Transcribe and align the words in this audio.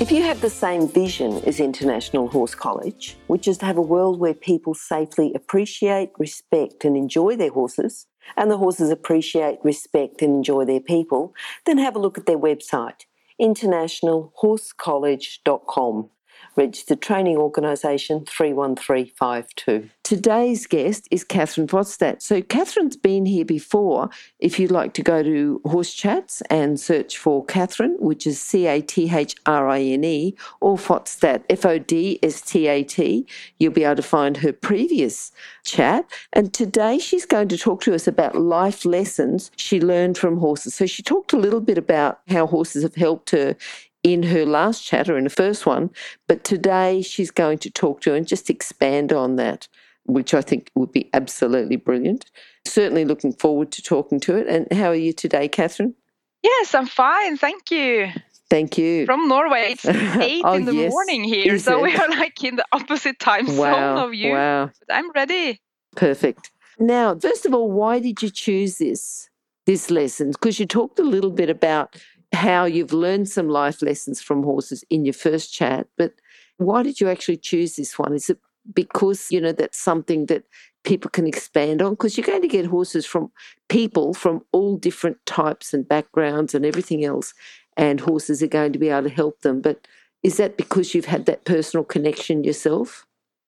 If 0.00 0.10
you 0.10 0.24
have 0.24 0.40
the 0.40 0.50
same 0.50 0.88
vision 0.88 1.34
as 1.46 1.60
International 1.60 2.26
Horse 2.26 2.56
College, 2.56 3.16
which 3.28 3.46
is 3.46 3.58
to 3.58 3.66
have 3.66 3.76
a 3.76 3.82
world 3.82 4.18
where 4.18 4.34
people 4.34 4.74
safely 4.74 5.32
appreciate, 5.34 6.10
respect, 6.18 6.84
and 6.84 6.96
enjoy 6.96 7.36
their 7.36 7.52
horses, 7.52 8.08
and 8.36 8.50
the 8.50 8.58
horses 8.58 8.90
appreciate, 8.90 9.60
respect, 9.62 10.20
and 10.20 10.34
enjoy 10.34 10.64
their 10.64 10.80
people, 10.80 11.32
then 11.64 11.78
have 11.78 11.94
a 11.94 12.00
look 12.00 12.18
at 12.18 12.26
their 12.26 12.36
website, 12.36 13.02
internationalhorsecollege.com 13.40 16.10
registered 16.56 17.00
training 17.00 17.36
organisation 17.36 18.24
31352. 18.26 19.90
Today's 20.02 20.66
guest 20.66 21.08
is 21.10 21.24
Cathrine 21.24 21.66
Fodstat. 21.66 22.20
So, 22.20 22.42
Cathrine's 22.42 22.96
been 22.96 23.24
here 23.24 23.44
before. 23.44 24.10
If 24.38 24.58
you'd 24.58 24.70
like 24.70 24.92
to 24.94 25.02
go 25.02 25.22
to 25.22 25.62
Horse 25.64 25.94
Chats 25.94 26.42
and 26.50 26.78
search 26.78 27.16
for 27.16 27.44
Cathrine, 27.46 27.98
which 27.98 28.26
is 28.26 28.40
C 28.40 28.66
A 28.66 28.82
T 28.82 29.10
H 29.10 29.34
R 29.46 29.68
I 29.68 29.80
N 29.80 30.04
E, 30.04 30.36
or 30.60 30.76
Fodstat, 30.76 31.44
F 31.48 31.64
O 31.64 31.78
D 31.78 32.18
S 32.22 32.42
T 32.42 32.68
A 32.68 32.84
T, 32.84 33.26
you'll 33.58 33.72
be 33.72 33.84
able 33.84 33.96
to 33.96 34.02
find 34.02 34.36
her 34.36 34.52
previous 34.52 35.32
chat. 35.64 36.04
And 36.34 36.52
today 36.52 36.98
she's 36.98 37.24
going 37.24 37.48
to 37.48 37.56
talk 37.56 37.80
to 37.82 37.94
us 37.94 38.06
about 38.06 38.36
life 38.36 38.84
lessons 38.84 39.50
she 39.56 39.80
learned 39.80 40.18
from 40.18 40.36
horses. 40.36 40.74
So, 40.74 40.84
she 40.84 41.02
talked 41.02 41.32
a 41.32 41.38
little 41.38 41.60
bit 41.60 41.78
about 41.78 42.20
how 42.28 42.46
horses 42.46 42.82
have 42.82 42.94
helped 42.94 43.30
her 43.30 43.56
in 44.04 44.22
her 44.24 44.46
last 44.46 44.84
chat 44.84 45.08
or 45.08 45.18
in 45.18 45.24
the 45.24 45.30
first 45.30 45.66
one, 45.66 45.90
but 46.28 46.44
today 46.44 47.02
she's 47.02 47.32
going 47.32 47.58
to 47.58 47.70
talk 47.70 48.00
to 48.02 48.14
and 48.14 48.28
just 48.28 48.50
expand 48.50 49.12
on 49.12 49.36
that, 49.36 49.66
which 50.04 50.34
I 50.34 50.42
think 50.42 50.70
would 50.76 50.92
be 50.92 51.10
absolutely 51.12 51.76
brilliant. 51.76 52.30
Certainly 52.66 53.06
looking 53.06 53.32
forward 53.32 53.72
to 53.72 53.82
talking 53.82 54.20
to 54.20 54.36
it. 54.36 54.46
And 54.46 54.70
how 54.78 54.90
are 54.90 54.94
you 54.94 55.14
today, 55.14 55.48
Cathrine? 55.48 55.94
Yes, 56.42 56.74
I'm 56.74 56.86
fine. 56.86 57.38
Thank 57.38 57.70
you. 57.70 58.10
Thank 58.50 58.76
you. 58.76 59.06
From 59.06 59.26
Norway, 59.26 59.72
it's 59.72 59.86
eight 60.20 60.42
oh, 60.44 60.52
in 60.52 60.66
the 60.66 60.74
yes. 60.74 60.90
morning 60.90 61.24
here, 61.24 61.58
so 61.58 61.80
we 61.80 61.96
are 61.96 62.08
like 62.10 62.44
in 62.44 62.56
the 62.56 62.64
opposite 62.72 63.18
time 63.18 63.46
zone 63.46 63.98
of 63.98 64.12
you. 64.12 64.32
Wow. 64.32 64.70
But 64.86 64.94
I'm 64.94 65.10
ready. 65.12 65.60
Perfect. 65.96 66.50
Now, 66.78 67.18
first 67.18 67.46
of 67.46 67.54
all, 67.54 67.70
why 67.70 68.00
did 68.00 68.22
you 68.22 68.28
choose 68.28 68.76
this 68.76 69.30
this 69.64 69.90
lesson? 69.90 70.32
Because 70.32 70.60
you 70.60 70.66
talked 70.66 70.98
a 70.98 71.02
little 71.02 71.30
bit 71.30 71.48
about 71.48 71.96
how 72.34 72.64
you've 72.64 72.92
learned 72.92 73.28
some 73.28 73.48
life 73.48 73.80
lessons 73.82 74.20
from 74.20 74.42
horses 74.42 74.84
in 74.90 75.04
your 75.04 75.14
first 75.14 75.52
chat, 75.52 75.86
but 75.96 76.12
why 76.58 76.82
did 76.82 77.00
you 77.00 77.08
actually 77.08 77.36
choose 77.38 77.76
this 77.76 77.98
one? 77.98 78.14
Is 78.14 78.30
it 78.30 78.38
because 78.74 79.30
you 79.30 79.40
know 79.40 79.52
that's 79.52 79.78
something 79.78 80.26
that 80.26 80.44
people 80.84 81.10
can 81.10 81.26
expand 81.26 81.82
on? 81.82 81.92
Because 81.92 82.16
you're 82.16 82.26
going 82.26 82.42
to 82.42 82.48
get 82.48 82.66
horses 82.66 83.06
from 83.06 83.30
people 83.68 84.14
from 84.14 84.44
all 84.52 84.76
different 84.76 85.18
types 85.26 85.74
and 85.74 85.88
backgrounds 85.88 86.54
and 86.54 86.64
everything 86.66 87.04
else, 87.04 87.34
and 87.76 88.00
horses 88.00 88.42
are 88.42 88.46
going 88.48 88.72
to 88.72 88.78
be 88.78 88.88
able 88.90 89.08
to 89.08 89.14
help 89.14 89.40
them. 89.42 89.60
But 89.60 89.86
is 90.22 90.36
that 90.36 90.56
because 90.56 90.94
you've 90.94 91.04
had 91.04 91.26
that 91.26 91.44
personal 91.44 91.84
connection 91.84 92.44
yourself? 92.44 93.06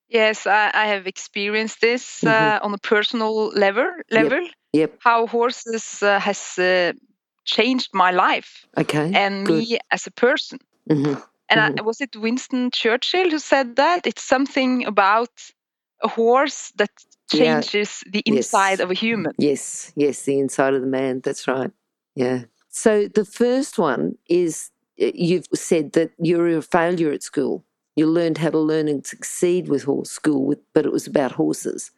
Yes, 0.09 0.47
I, 0.47 0.71
I 0.73 0.87
have 0.87 1.05
experienced 1.07 1.81
this 1.81 2.23
uh, 2.23 2.59
Mhm. 2.59 2.65
on 2.65 2.73
a 2.73 2.77
personal 2.77 3.47
level. 3.49 3.87
Level, 4.11 4.47
Yep. 4.73 4.99
how 4.99 5.27
horses 5.27 6.01
uh, 6.03 6.19
has 6.19 6.57
uh, 6.59 6.93
changed 7.47 7.89
my 7.93 8.11
life 8.11 8.67
Okay. 8.77 9.11
and 9.15 9.47
good. 9.47 9.59
me 9.59 9.79
as 9.91 10.07
a 10.07 10.11
person. 10.11 10.59
hmm 10.91 11.15
And 11.49 11.59
I, 11.61 11.81
was 11.81 12.01
it 12.01 12.15
Winston 12.15 12.71
Churchill 12.71 13.29
who 13.31 13.39
said 13.39 13.75
that? 13.77 14.05
It's 14.05 14.23
something 14.23 14.85
about 14.85 15.31
a 16.01 16.07
horse 16.07 16.71
that 16.79 16.91
Yeah. 17.33 17.37
changes 17.37 18.03
the 18.13 18.21
Yes. 18.25 18.35
inside 18.35 18.79
of 18.83 18.89
a 18.91 18.93
human. 19.05 19.31
Yes, 19.37 19.91
yes, 19.95 20.23
the 20.25 20.37
inside 20.39 20.73
of 20.75 20.81
the 20.81 20.91
man. 20.99 21.21
That's 21.25 21.47
right. 21.47 21.71
Yeah. 22.15 22.39
So 22.69 23.07
the 23.19 23.25
first 23.25 23.77
one 23.79 24.17
is 24.27 24.71
you've 24.97 25.47
said 25.53 25.91
that 25.93 26.11
you're 26.27 26.57
a 26.57 26.61
failure 26.61 27.11
at 27.13 27.23
school. 27.23 27.63
You 27.95 28.07
learned 28.07 28.37
how 28.37 28.51
to 28.51 28.59
learn 28.71 28.87
and 28.87 29.05
succeed 29.05 29.67
with 29.69 29.83
horse 29.85 30.11
school, 30.11 30.45
with, 30.49 30.59
but 30.73 30.85
it 30.85 30.91
was 30.91 31.07
about 31.07 31.31
horses. 31.33 31.91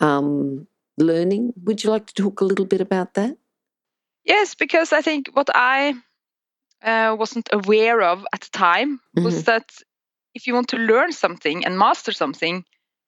Um, 0.00 0.66
learning. 0.98 1.52
Would 1.64 1.84
you 1.84 1.90
like 1.90 2.06
to 2.06 2.14
talk 2.22 2.40
a 2.40 2.44
little 2.44 2.66
bit 2.66 2.80
about 2.80 3.14
that? 3.14 3.36
Yes, 4.24 4.54
because 4.54 4.92
I 4.92 5.02
think 5.02 5.28
what 5.32 5.48
I 5.54 5.94
uh, 6.82 7.16
wasn't 7.18 7.48
aware 7.52 8.02
of 8.02 8.24
at 8.32 8.40
the 8.42 8.50
time 8.58 9.00
was 9.14 9.34
Mhm. 9.42 9.44
that 9.44 9.70
if 10.34 10.46
you 10.46 10.54
want 10.54 10.68
to 10.68 10.76
learn 10.76 11.12
something 11.12 11.64
and 11.64 11.78
master 11.78 12.12
something, 12.12 12.64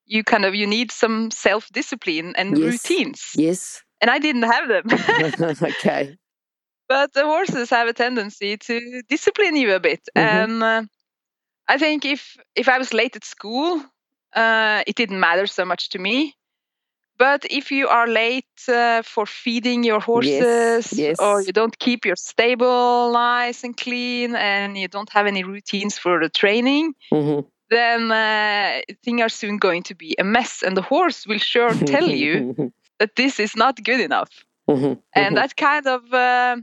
you 0.07 0.23
kind 0.25 0.45
of 0.45 0.55
you 0.55 0.67
need 0.67 0.93
some 0.93 1.31
self-discipline 1.31 2.35
and 2.37 2.57
Yes. 2.59 2.65
routines, 2.65 3.33
Yes. 3.37 3.83
and 4.01 4.11
I 4.11 4.19
didn't 4.19 4.43
have 4.53 4.69
them. 4.69 4.85
okay. 5.63 6.17
but 6.89 7.13
the 7.15 7.25
horses 7.25 7.71
have 7.71 7.89
a 7.89 7.93
tendency 7.95 8.57
to 8.59 9.03
discipline 9.09 9.57
you 9.57 9.75
a 9.75 9.81
bit, 9.81 10.01
Mhm. 10.17 10.23
and 10.23 10.63
uh, 10.63 10.83
I 11.69 11.79
think 11.79 12.05
if 12.05 12.37
if 12.55 12.69
I 12.69 12.79
was 12.79 12.93
late 12.93 13.17
at 13.17 13.25
school, 13.25 13.83
uh, 14.37 14.83
it 14.87 14.97
didn't 14.97 15.21
matter 15.21 15.47
so 15.47 15.65
much 15.65 15.89
to 15.91 15.99
me. 15.99 16.35
But 17.17 17.45
if 17.49 17.71
you 17.71 17.89
are 17.89 18.09
late 18.09 18.45
uh, 18.69 19.03
for 19.03 19.25
feeding 19.27 19.85
your 19.85 20.01
horses, 20.01 20.99
yes. 20.99 21.21
or 21.21 21.41
you 21.43 21.53
don't 21.53 21.79
keep 21.79 22.05
your 22.05 22.17
stable 22.17 23.13
nice 23.13 23.63
and 23.63 23.77
clean, 23.77 24.35
and 24.35 24.77
you 24.77 24.89
don't 24.89 25.11
have 25.11 25.27
any 25.27 25.45
routines 25.45 25.99
for 25.99 26.21
the 26.21 26.29
training, 26.29 26.95
hmm 27.11 27.41
then 27.71 28.13
uh, 28.13 28.81
things 29.05 29.23
are 29.23 29.29
soon 29.29 29.57
going 29.57 29.83
to 29.83 29.95
be 29.95 30.15
a 30.19 30.25
mess, 30.25 30.63
and 30.63 30.77
the 30.77 30.83
horse 30.83 31.27
will 31.27 31.39
sure 31.39 31.75
tell 31.87 32.09
you 32.09 32.73
that 32.99 33.17
this 33.17 33.41
is 33.41 33.57
not 33.57 33.83
good 33.83 34.01
enough. 34.01 34.31
Mhm, 34.69 34.99
And 35.15 35.37
mhm. 35.37 35.41
that 35.41 35.57
kind 35.57 35.87
of 35.87 36.13
uh, 36.13 36.57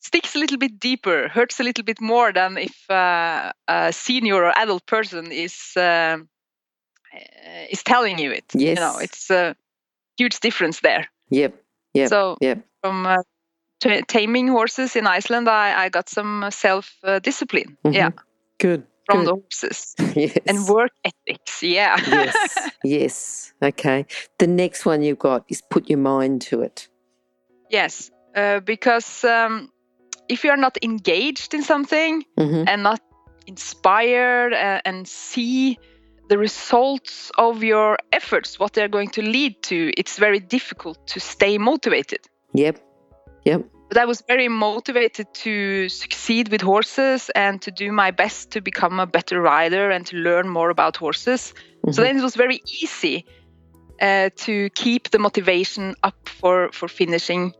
sticks 0.00 0.34
a 0.34 0.38
little 0.38 0.58
bit 0.58 0.78
deeper, 0.78 1.28
hurts 1.28 1.60
a 1.60 1.62
little 1.62 1.84
bit 1.84 2.00
more 2.00 2.32
than 2.32 2.58
if 2.58 2.90
uh, 2.90 3.52
a 3.68 3.92
senior 3.92 4.44
or 4.44 4.58
adult 4.58 4.86
person 4.86 5.32
is 5.32 5.76
uh, 5.76 6.18
is 7.70 7.82
telling 7.82 8.18
you 8.18 8.32
it. 8.32 8.44
You 8.54 8.74
know, 8.74 8.98
it's 9.00 9.30
a 9.30 9.54
huge 10.16 10.40
difference 10.40 10.80
there. 10.80 11.06
Yep. 11.30 11.54
Yep. 11.94 12.08
So 12.08 12.36
Yep. 12.40 12.58
from 12.82 13.06
uh, 13.06 13.16
ta- 13.80 14.02
taming 14.08 14.48
horses 14.48 14.96
in 14.96 15.06
Iceland, 15.06 15.48
I, 15.48 15.84
I 15.86 15.88
got 15.88 16.08
some 16.08 16.46
self 16.50 16.96
uh, 17.04 17.18
discipline. 17.18 17.76
Yeah, 17.84 18.10
Mhm. 18.10 18.18
Good. 18.58 18.82
from 19.06 19.18
good. 19.18 19.26
the 19.26 19.34
horses 19.40 19.94
yes. 20.16 20.38
and 20.46 20.68
work 20.68 20.92
ethics. 21.04 21.62
Yeah. 21.62 21.96
yes, 22.06 22.70
yes. 22.84 23.52
Okay. 23.62 24.06
The 24.38 24.46
next 24.46 24.86
one 24.86 25.02
you've 25.02 25.18
got 25.18 25.44
is 25.48 25.62
put 25.70 25.88
your 25.90 25.98
mind 25.98 26.42
to 26.50 26.62
it. 26.62 26.88
yes, 27.70 28.10
uh, 28.36 28.60
because 28.60 29.24
um, 29.24 29.70
if 30.28 30.44
you 30.44 30.50
are 30.50 30.56
not 30.60 30.76
engaged 30.82 31.54
in 31.54 31.62
something 31.62 32.24
hmm 32.38 32.64
and 32.66 32.82
not 32.82 33.00
inspired 33.46 34.52
uh, 34.52 34.80
and 34.84 35.06
see 35.08 35.78
the 36.30 36.38
results 36.38 37.32
of 37.38 37.64
your 37.64 37.98
efforts, 38.12 38.58
what 38.60 38.72
they're 38.72 38.94
going 38.98 39.10
to 39.10 39.20
lead 39.20 39.60
to, 39.64 39.92
it's 39.96 40.16
very 40.16 40.38
difficult 40.38 40.96
to 41.08 41.18
stay 41.18 41.58
motivated. 41.58 42.20
Yep. 42.54 42.78
Yep. 43.44 43.64
But 43.88 43.98
I 43.98 44.04
was 44.04 44.22
very 44.28 44.48
motivated 44.48 45.26
to 45.44 45.88
succeed 45.88 46.48
with 46.48 46.60
horses 46.60 47.30
and 47.34 47.60
to 47.62 47.72
do 47.72 47.90
my 47.90 48.12
best 48.12 48.52
to 48.52 48.60
become 48.60 49.00
a 49.00 49.06
better 49.06 49.42
rider 49.42 49.90
and 49.90 50.06
to 50.06 50.16
learn 50.16 50.48
more 50.48 50.70
about 50.70 50.96
horses. 50.96 51.52
So 51.90 52.00
Mhm. 52.00 52.04
then 52.04 52.18
it 52.18 52.22
was 52.22 52.36
very 52.36 52.60
easy 52.80 53.24
uh, 54.00 54.30
to 54.46 54.70
keep 54.70 55.10
the 55.10 55.18
motivation 55.18 55.94
up 56.04 56.28
for, 56.40 56.70
for 56.72 56.88
finishing 56.88 57.52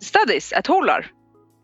studies 0.00 0.52
at 0.52 0.66
Holar. 0.66 1.02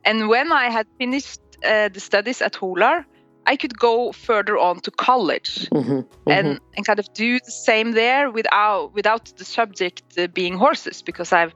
And 0.04 0.28
when 0.28 0.50
I 0.50 0.70
had 0.70 0.86
finished 0.98 1.40
uh, 1.62 1.88
the 1.94 2.00
studies 2.00 2.42
at 2.42 2.54
Holar, 2.54 3.04
I 3.46 3.56
could 3.56 3.78
go 3.78 4.12
further 4.12 4.56
on 4.58 4.80
to 4.80 4.90
college 4.90 5.68
Mhm, 5.70 6.06
and, 6.26 6.46
mhm. 6.46 6.60
and 6.76 6.86
kind 6.86 6.98
of 6.98 7.06
do 7.14 7.38
the 7.40 7.50
same 7.50 7.92
there 7.92 8.30
without 8.30 8.94
without 8.94 9.24
the 9.36 9.44
subject 9.44 10.02
uh, 10.18 10.26
being 10.28 10.56
horses 10.56 11.02
because 11.02 11.32
I've 11.32 11.52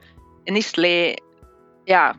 initially, 0.46 1.18
yeah, 1.86 2.12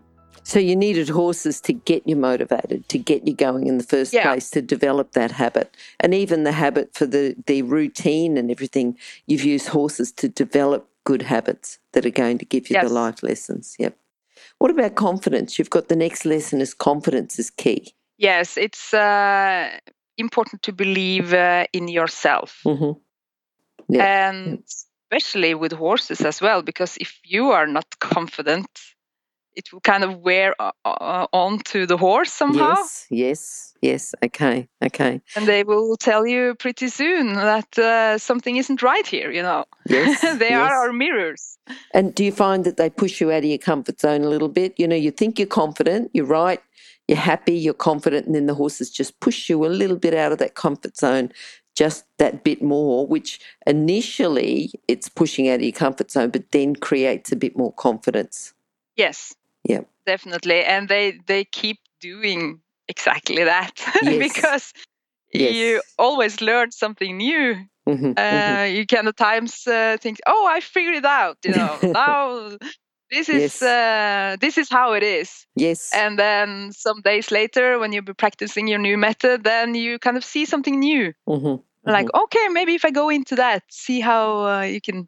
So 0.44 0.58
you 0.60 0.76
needed 0.76 1.10
horses 1.10 1.62
to 1.62 1.74
get 1.74 2.02
you 2.08 2.16
motivated, 2.16 2.88
to 2.90 2.98
get 2.98 3.28
you 3.28 3.36
going 3.36 3.68
in 3.68 3.78
the 3.78 3.84
first 3.84 4.14
Yeah. 4.14 4.24
place, 4.24 4.50
to 4.52 4.62
develop 4.62 5.12
that 5.12 5.32
habit, 5.32 5.68
and 6.00 6.14
even 6.14 6.44
the 6.44 6.54
habit 6.54 6.88
for 6.94 7.06
the 7.06 7.36
the 7.46 7.62
routine 7.62 8.38
and 8.40 8.50
everything. 8.50 8.98
You've 9.28 9.44
used 9.56 9.68
horses 9.68 10.12
to 10.14 10.28
develop 10.28 10.88
good 11.04 11.24
habits 11.24 11.78
that 11.92 12.06
are 12.06 12.22
going 12.24 12.38
to 12.40 12.46
give 12.46 12.70
you 12.70 12.80
the 12.82 12.90
life 12.90 13.22
lessons. 13.22 13.76
Yep. 13.80 13.94
What 14.60 14.72
about 14.72 14.96
confidence? 14.96 15.60
You've 15.60 15.70
got 15.78 15.88
the 15.88 15.96
next 15.96 16.26
lesson 16.26 16.62
is 16.62 16.74
confidence 16.74 17.38
is 17.40 17.50
key. 17.50 17.94
Yes, 18.20 18.58
it's 18.58 18.94
uh, 18.94 19.70
important 20.18 20.62
to 20.64 20.72
believe 20.72 21.34
uh, 21.34 21.66
in 21.74 21.88
yourself. 21.88 22.62
hmm 22.64 22.92
Yeah, 23.90 24.06
And 24.06 24.64
especially 25.12 25.56
with 25.56 25.72
horses 25.72 26.22
as 26.22 26.42
well, 26.42 26.62
because 26.62 26.98
if 26.98 27.20
you 27.24 27.52
are 27.52 27.66
not 27.68 27.86
confident, 28.00 28.70
it 29.56 29.74
will 29.74 29.82
kind 29.82 30.04
of 30.04 30.20
wear 30.20 30.54
uh, 30.60 30.72
uh, 30.86 31.28
onto 31.34 31.86
the 31.86 31.98
horse 31.98 32.32
somehow. 32.32 32.76
Yes, 32.76 33.06
yes, 33.10 33.74
yes. 33.82 34.16
Okay, 34.24 34.68
okay. 34.82 35.22
And 35.36 35.48
they 35.48 35.64
will 35.64 35.98
tell 35.98 36.28
you 36.28 36.56
pretty 36.56 36.88
soon 36.90 37.34
that 37.34 37.78
uh, 37.78 38.18
something 38.18 38.58
isn't 38.58 38.82
right 38.82 39.08
here, 39.08 39.32
you 39.32 39.42
know. 39.42 39.66
Yes. 39.88 40.22
they 40.40 40.50
yes. 40.50 40.60
are 40.60 40.76
our 40.76 40.94
mirrors. 40.94 41.58
And 41.94 42.14
do 42.14 42.24
you 42.24 42.32
find 42.32 42.64
that 42.66 42.78
they 42.78 42.90
push 42.90 43.22
you 43.22 43.32
out 43.32 43.40
of 43.44 43.50
your 43.50 43.58
comfort 43.58 44.00
zone 44.00 44.24
a 44.24 44.30
little 44.30 44.50
bit? 44.50 44.80
You 44.80 44.88
know, 44.88 44.96
you 44.96 45.12
think 45.12 45.40
you're 45.40 45.48
confident, 45.48 46.12
you're 46.14 46.26
right, 46.26 46.62
you're 47.10 47.18
happy, 47.18 47.54
you're 47.54 47.74
confident, 47.74 48.28
and 48.28 48.36
then 48.36 48.46
the 48.46 48.54
horses 48.54 48.92
just 48.92 49.20
push 49.20 49.50
you 49.50 49.66
a 49.66 49.68
little 49.68 49.98
bit 49.98 50.14
out 50.14 50.32
of 50.32 50.38
that 50.38 50.54
comfort 50.54 50.96
zone, 50.96 51.32
just 51.76 52.06
that 52.20 52.44
bit 52.44 52.62
more, 52.62 53.08
which 53.08 53.40
initially 53.66 54.72
it's 54.88 55.10
pushing 55.10 55.50
out 55.50 55.56
of 55.56 55.62
your 55.64 55.72
comfort 55.72 56.12
zone, 56.12 56.30
but 56.30 56.52
then 56.52 56.76
creates 56.76 57.32
a 57.32 57.36
bit 57.36 57.58
more 57.58 57.74
confidence. 57.74 58.54
Yes. 58.96 59.34
Yeah. 59.64 59.82
Definitely. 60.06 60.64
And 60.64 60.88
they 60.88 61.20
they 61.26 61.46
keep 61.46 61.80
doing 62.00 62.62
exactly 62.88 63.44
that 63.44 63.72
Yes. 64.04 64.20
because 64.34 64.74
Yes. 65.34 65.56
you 65.56 65.82
always 65.98 66.42
learn 66.42 66.72
something 66.72 67.18
new. 67.18 67.56
Mhm, 67.88 68.14
Uh, 68.18 68.22
mhm. 68.22 68.76
You 68.76 68.86
can 68.86 69.08
at 69.08 69.18
times 69.18 69.66
uh, 69.68 69.98
think, 70.02 70.18
"Oh, 70.28 70.46
I 70.56 70.60
figured 70.62 70.96
it 70.96 71.06
out." 71.06 71.38
You 71.46 71.52
know, 71.52 71.80
now 71.94 72.58
this 73.12 73.30
is 73.30 73.42
Yes. 73.42 73.62
uh, 73.62 74.38
this 74.40 74.58
is 74.58 74.70
how 74.70 74.94
it 74.94 75.04
is. 75.04 75.46
Yes. 75.56 75.90
And 75.94 76.18
then 76.18 76.72
some 76.72 77.02
days 77.02 77.32
later, 77.32 77.80
when 77.80 77.92
you'll 77.92 78.04
be 78.04 78.14
practicing 78.14 78.68
your 78.68 78.80
new 78.80 78.98
method, 78.98 79.44
then 79.44 79.76
you 79.76 80.00
kind 80.00 80.18
of 80.18 80.24
see 80.24 80.46
something 80.46 80.80
new. 80.80 81.14
Mhm, 81.28 81.64
Like, 81.86 82.14
okay, 82.14 82.48
maybe 82.50 82.76
if 82.76 82.86
I 82.86 82.92
go 82.92 83.10
into 83.10 83.36
that, 83.36 83.64
see 83.70 84.00
how 84.00 84.46
uh, 84.46 84.62
you 84.62 84.82
can. 84.82 85.08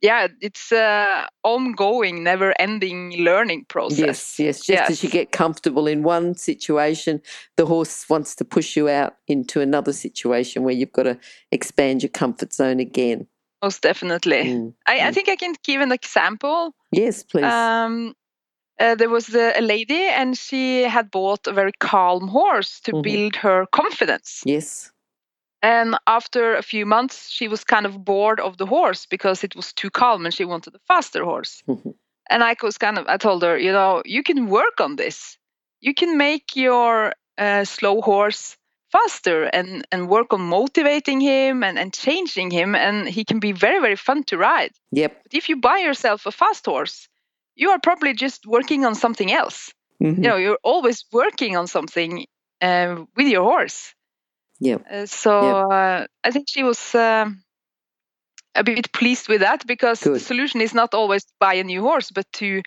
Yeah, 0.00 0.28
it's 0.40 0.70
uh, 0.70 1.26
ongoing, 1.42 2.22
never-ending 2.22 3.24
learning 3.24 3.64
process. 3.68 3.98
Yes, 3.98 4.38
yes. 4.38 4.66
Just 4.66 4.90
as 4.90 5.02
you 5.02 5.10
get 5.10 5.32
comfortable 5.32 5.88
in 5.88 6.04
one 6.04 6.34
situation, 6.36 7.20
the 7.56 7.66
horse 7.66 8.08
wants 8.08 8.36
to 8.36 8.44
push 8.44 8.76
you 8.76 8.88
out 8.88 9.16
into 9.26 9.60
another 9.60 9.92
situation 9.92 10.62
where 10.62 10.74
you've 10.74 10.92
got 10.92 11.04
to 11.04 11.18
expand 11.50 12.02
your 12.02 12.10
comfort 12.10 12.52
zone 12.52 12.78
again. 12.80 13.26
most 13.62 13.82
definitely. 13.82 14.44
Mm, 14.44 14.74
I, 14.86 15.00
I 15.00 15.10
mm. 15.10 15.14
think 15.14 15.28
I 15.28 15.36
can 15.36 15.54
give 15.64 15.80
an 15.80 15.90
example. 15.90 16.74
Yes, 16.90 17.22
please. 17.22 17.44
Um, 17.44 18.14
uh, 18.80 18.94
there 18.94 19.08
was 19.08 19.34
uh, 19.34 19.52
a 19.56 19.60
lady, 19.62 20.02
and 20.02 20.36
she 20.36 20.82
had 20.82 21.10
bought 21.10 21.46
a 21.46 21.52
very 21.52 21.72
calm 21.80 22.28
horse 22.28 22.80
to 22.80 22.92
Mhm. 22.92 23.02
build 23.02 23.36
her 23.36 23.66
confidence. 23.66 24.42
yes. 24.46 24.92
And 25.60 25.96
after 26.06 26.54
a 26.54 26.62
few 26.62 26.86
months, 26.86 27.30
she 27.30 27.48
was 27.48 27.64
kind 27.64 27.84
of 27.86 28.04
bored 28.04 28.38
of 28.40 28.56
the 28.58 28.66
horse 28.66 29.06
because 29.06 29.42
it 29.42 29.56
was 29.56 29.72
too 29.72 29.90
calm, 29.90 30.24
and 30.24 30.32
she 30.34 30.44
wanted 30.44 30.74
a 30.74 30.78
faster 30.86 31.24
horse. 31.24 31.62
Mhm. 31.66 31.94
And 32.30 32.44
I 32.44 32.54
was 32.62 32.78
kind 32.78 32.98
of, 32.98 33.06
I 33.08 33.16
told 33.16 33.42
her, 33.42 33.58
you 33.58 33.72
know, 33.72 34.02
you 34.04 34.22
can 34.22 34.46
work 34.48 34.80
on 34.80 34.96
this. 34.96 35.38
You 35.80 35.94
can 35.94 36.16
make 36.16 36.54
your 36.56 37.12
uh, 37.38 37.64
slow 37.64 38.00
horse 38.02 38.57
faster 38.90 39.44
and 39.44 39.86
and 39.92 40.08
work 40.08 40.32
on 40.32 40.40
motivating 40.40 41.20
him 41.20 41.62
and 41.62 41.78
and 41.78 41.92
changing 41.92 42.50
him, 42.50 42.74
and 42.74 43.08
he 43.08 43.24
can 43.24 43.40
be 43.40 43.52
very 43.52 43.80
very 43.80 43.96
fun 43.96 44.24
to 44.24 44.36
ride. 44.36 44.72
Yep. 44.92 45.22
But 45.22 45.34
if 45.34 45.48
you 45.48 45.60
buy 45.60 45.78
yourself 45.78 46.26
a 46.26 46.30
fast 46.32 46.66
horse, 46.66 47.08
you 47.54 47.70
are 47.70 47.80
probably 47.80 48.14
just 48.14 48.46
working 48.46 48.86
on 48.86 48.94
something 48.94 49.32
else. 49.32 49.72
Mhm. 50.00 50.16
You 50.16 50.28
know, 50.28 50.36
you're 50.36 50.62
always 50.62 51.04
working 51.12 51.56
on 51.56 51.66
something 51.66 52.26
uh, 52.62 53.04
with 53.16 53.28
your 53.28 53.42
horse. 53.42 53.94
Yep. 54.60 54.84
Uh, 54.90 55.06
so 55.06 55.70
uh, 55.70 56.06
I 56.24 56.30
think 56.30 56.48
she 56.48 56.64
was 56.64 56.94
um, 56.94 57.42
a 58.54 58.64
bit 58.64 58.92
pleased 58.92 59.28
with 59.28 59.40
that 59.40 59.66
because 59.66 60.00
the 60.00 60.18
solution 60.20 60.60
is 60.60 60.74
not 60.74 60.94
always 60.94 61.24
to 61.24 61.32
buy 61.38 61.54
a 61.54 61.64
new 61.64 61.82
horse, 61.82 62.10
but 62.10 62.26
to 62.32 62.62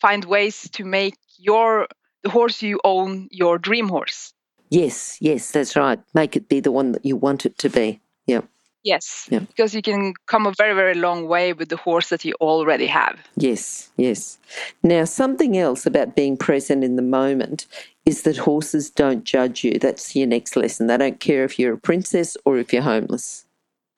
find 0.00 0.24
ways 0.24 0.68
to 0.70 0.84
make 0.84 1.14
your 1.38 1.86
the 2.22 2.30
horse 2.30 2.62
you 2.62 2.80
own 2.84 3.28
your 3.30 3.58
dream 3.58 3.88
horse. 3.88 4.32
Yes, 4.70 5.16
yes, 5.20 5.50
that's 5.50 5.76
right. 5.76 5.98
Make 6.14 6.36
it 6.36 6.48
be 6.48 6.60
the 6.60 6.72
one 6.72 6.92
that 6.92 7.04
you 7.04 7.16
want 7.16 7.46
it 7.46 7.58
to 7.58 7.68
be. 7.68 8.00
Yeah. 8.26 8.42
Yes, 8.84 9.26
Yeah. 9.30 9.40
because 9.40 9.74
you 9.74 9.82
can 9.82 10.14
come 10.26 10.46
a 10.46 10.52
very 10.52 10.74
very 10.74 10.94
long 10.94 11.26
way 11.26 11.52
with 11.52 11.68
the 11.68 11.76
horse 11.76 12.08
that 12.10 12.24
you 12.24 12.34
already 12.40 12.86
have. 12.86 13.18
Yes, 13.36 13.90
yes. 13.96 14.38
Now, 14.82 15.04
something 15.04 15.58
else 15.58 15.84
about 15.86 16.14
being 16.14 16.36
present 16.36 16.84
in 16.84 16.96
the 16.96 17.02
moment 17.02 17.66
is 18.06 18.22
that 18.22 18.36
horses 18.38 18.88
don't 18.90 19.24
judge 19.24 19.64
you. 19.64 19.78
That's 19.78 20.14
your 20.14 20.26
next 20.28 20.56
lesson. 20.56 20.86
They 20.86 20.96
don't 20.96 21.20
care 21.20 21.44
if 21.44 21.58
you're 21.58 21.74
a 21.74 21.78
princess 21.78 22.36
or 22.44 22.58
if 22.58 22.72
you're 22.72 22.82
homeless. 22.82 23.44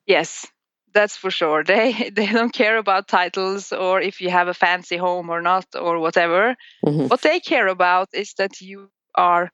Yes, 0.07 0.47
that's 0.93 1.15
for 1.15 1.31
sure. 1.31 1.63
They 1.67 2.09
they 2.09 2.25
don't 2.27 2.53
care 2.53 2.77
about 2.77 3.07
titles 3.07 3.71
or 3.71 4.01
if 4.01 4.19
you 4.19 4.29
have 4.31 4.47
a 4.49 4.53
fancy 4.53 4.97
home 4.97 5.29
or 5.29 5.41
not 5.41 5.65
or 5.75 5.99
whatever. 5.99 6.55
Mhm. 6.85 7.07
What 7.09 7.21
they 7.21 7.39
care 7.39 7.67
about 7.67 8.09
is 8.13 8.33
that 8.33 8.61
you 8.61 8.89
are 9.15 9.51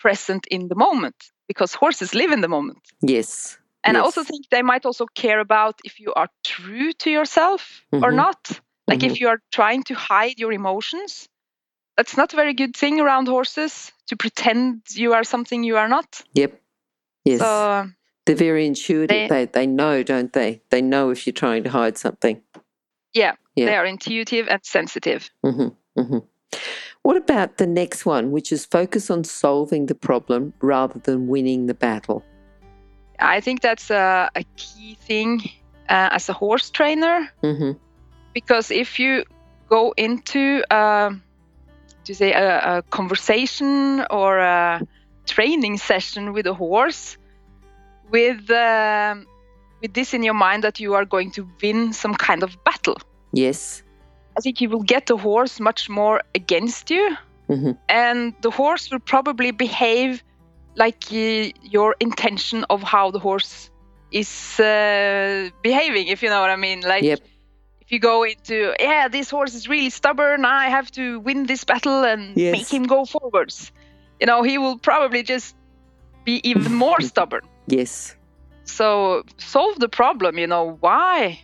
present 0.00 0.46
in 0.50 0.68
the 0.68 0.74
moment 0.74 1.16
because 1.48 1.74
horses 1.74 2.14
live 2.14 2.32
in 2.32 2.40
the 2.40 2.48
moment. 2.48 2.78
Yes. 3.02 3.58
And 3.84 3.96
I 3.96 4.00
also 4.00 4.22
think 4.24 4.48
they 4.50 4.62
might 4.62 4.84
also 4.86 5.06
care 5.14 5.40
about 5.40 5.74
if 5.84 6.00
you 6.00 6.12
are 6.14 6.28
true 6.44 6.92
to 6.92 7.10
yourself 7.10 7.82
or 7.92 8.10
Mhm. 8.12 8.16
not. 8.16 8.60
Like 8.88 9.00
Mhm. 9.02 9.10
if 9.10 9.20
you 9.20 9.28
are 9.28 9.40
trying 9.50 9.82
to 9.84 9.94
hide 9.94 10.38
your 10.38 10.52
emotions. 10.52 11.28
That's 11.96 12.16
not 12.16 12.32
a 12.32 12.36
very 12.36 12.54
good 12.54 12.74
thing 12.76 13.00
around 13.00 13.28
horses 13.28 13.92
to 14.08 14.16
pretend 14.16 14.82
you 14.94 15.12
are 15.14 15.24
something 15.24 15.64
you 15.64 15.76
are 15.76 15.88
not. 15.88 16.22
Yep. 16.34 16.52
Yes. 17.24 17.40
So 17.40 17.86
They're 18.26 18.36
very 18.48 18.66
intuitive. 18.66 19.08
they- 19.08 19.28
They, 19.28 19.44
they 19.46 19.66
know, 19.66 20.02
don't 20.02 20.32
they? 20.32 20.60
They 20.70 20.82
know 20.82 21.10
if 21.10 21.26
you're 21.26 21.40
trying 21.44 21.64
to 21.64 21.70
hide 21.70 21.96
something. 21.98 22.42
yeah, 23.12 23.34
Yeah. 23.56 23.66
they 23.66 23.76
are 23.76 23.86
intuitive 23.88 24.46
and 24.48 24.60
sensitive. 24.64 25.30
hmm 25.42 25.68
hmm 25.96 26.18
What 27.02 27.16
about 27.16 27.56
the 27.56 27.66
next 27.66 28.04
one, 28.04 28.30
which 28.30 28.52
is 28.52 28.66
focus 28.66 29.10
on 29.10 29.24
solving 29.24 29.86
the 29.86 29.94
problem 29.94 30.52
rather 30.60 30.98
than 30.98 31.26
winning 31.26 31.66
the 31.66 31.74
battle? 31.74 32.22
I 33.18 33.40
think 33.40 33.60
that's 33.60 33.90
a, 33.90 34.30
a 34.34 34.44
key 34.56 34.94
thing 34.94 35.42
uh, 35.88 36.10
as 36.12 36.28
a 36.28 36.32
horse 36.32 36.70
trainer 36.70 37.28
hmm 37.42 37.72
because 38.32 38.70
if 38.70 38.98
you 39.00 39.24
go 39.68 39.92
into 39.96 40.62
um 40.70 41.22
to 42.04 42.14
say 42.14 42.32
a, 42.32 42.78
a 42.78 42.82
conversation 42.90 44.06
or 44.08 44.38
a 44.38 44.80
training 45.26 45.78
session 45.78 46.32
with 46.32 46.46
a 46.46 46.54
horse 46.54 47.18
with 48.10 48.50
um, 48.50 49.26
with 49.82 49.92
this 49.94 50.14
in 50.14 50.22
your 50.22 50.34
mind 50.34 50.62
that 50.62 50.78
you 50.80 50.94
are 50.94 51.04
going 51.04 51.30
to 51.32 51.48
win 51.62 51.92
some 51.92 52.14
kind 52.14 52.42
of 52.42 52.56
battle 52.64 52.96
Yes. 53.32 53.82
I 54.36 54.40
think 54.40 54.60
you 54.60 54.68
will 54.68 54.82
get 54.82 55.06
the 55.06 55.16
horse 55.16 55.60
much 55.60 55.88
more 55.88 56.20
against 56.34 56.90
you 56.90 57.16
hmm 57.48 57.72
and 57.88 58.34
the 58.42 58.50
horse 58.50 58.90
will 58.90 59.00
probably 59.00 59.50
behave 59.50 60.22
like 60.76 61.04
uh, 61.12 61.50
your 61.62 61.96
intention 62.00 62.64
of 62.70 62.82
how 62.82 63.10
the 63.10 63.18
horse 63.18 63.70
is 64.12 64.60
uh, 64.60 65.48
behaving 65.62 66.06
if 66.08 66.22
you 66.22 66.28
know 66.28 66.40
what 66.40 66.50
i 66.50 66.56
mean 66.56 66.80
like 66.80 67.04
Yep. 67.04 67.20
if 67.80 67.90
you 67.92 67.98
go 67.98 68.22
into 68.24 68.72
yeah 68.80 69.08
this 69.08 69.30
horse 69.30 69.54
is 69.54 69.68
really 69.68 69.90
stubborn 69.90 70.44
i 70.44 70.68
have 70.68 70.90
to 70.92 71.18
win 71.20 71.46
this 71.46 71.64
battle 71.64 72.04
and 72.04 72.36
Yes. 72.36 72.52
make 72.52 72.72
him 72.72 72.84
go 72.84 73.04
forwards 73.04 73.72
you 74.20 74.26
know 74.26 74.42
he 74.42 74.58
will 74.58 74.78
probably 74.78 75.22
just 75.22 75.56
be 76.24 76.40
even 76.48 76.74
more 76.86 77.00
stubborn 77.00 77.42
Yes. 77.66 78.14
so 78.64 79.22
solve 79.38 79.78
the 79.80 79.88
problem 79.88 80.38
you 80.38 80.46
know 80.46 80.76
why 80.80 81.40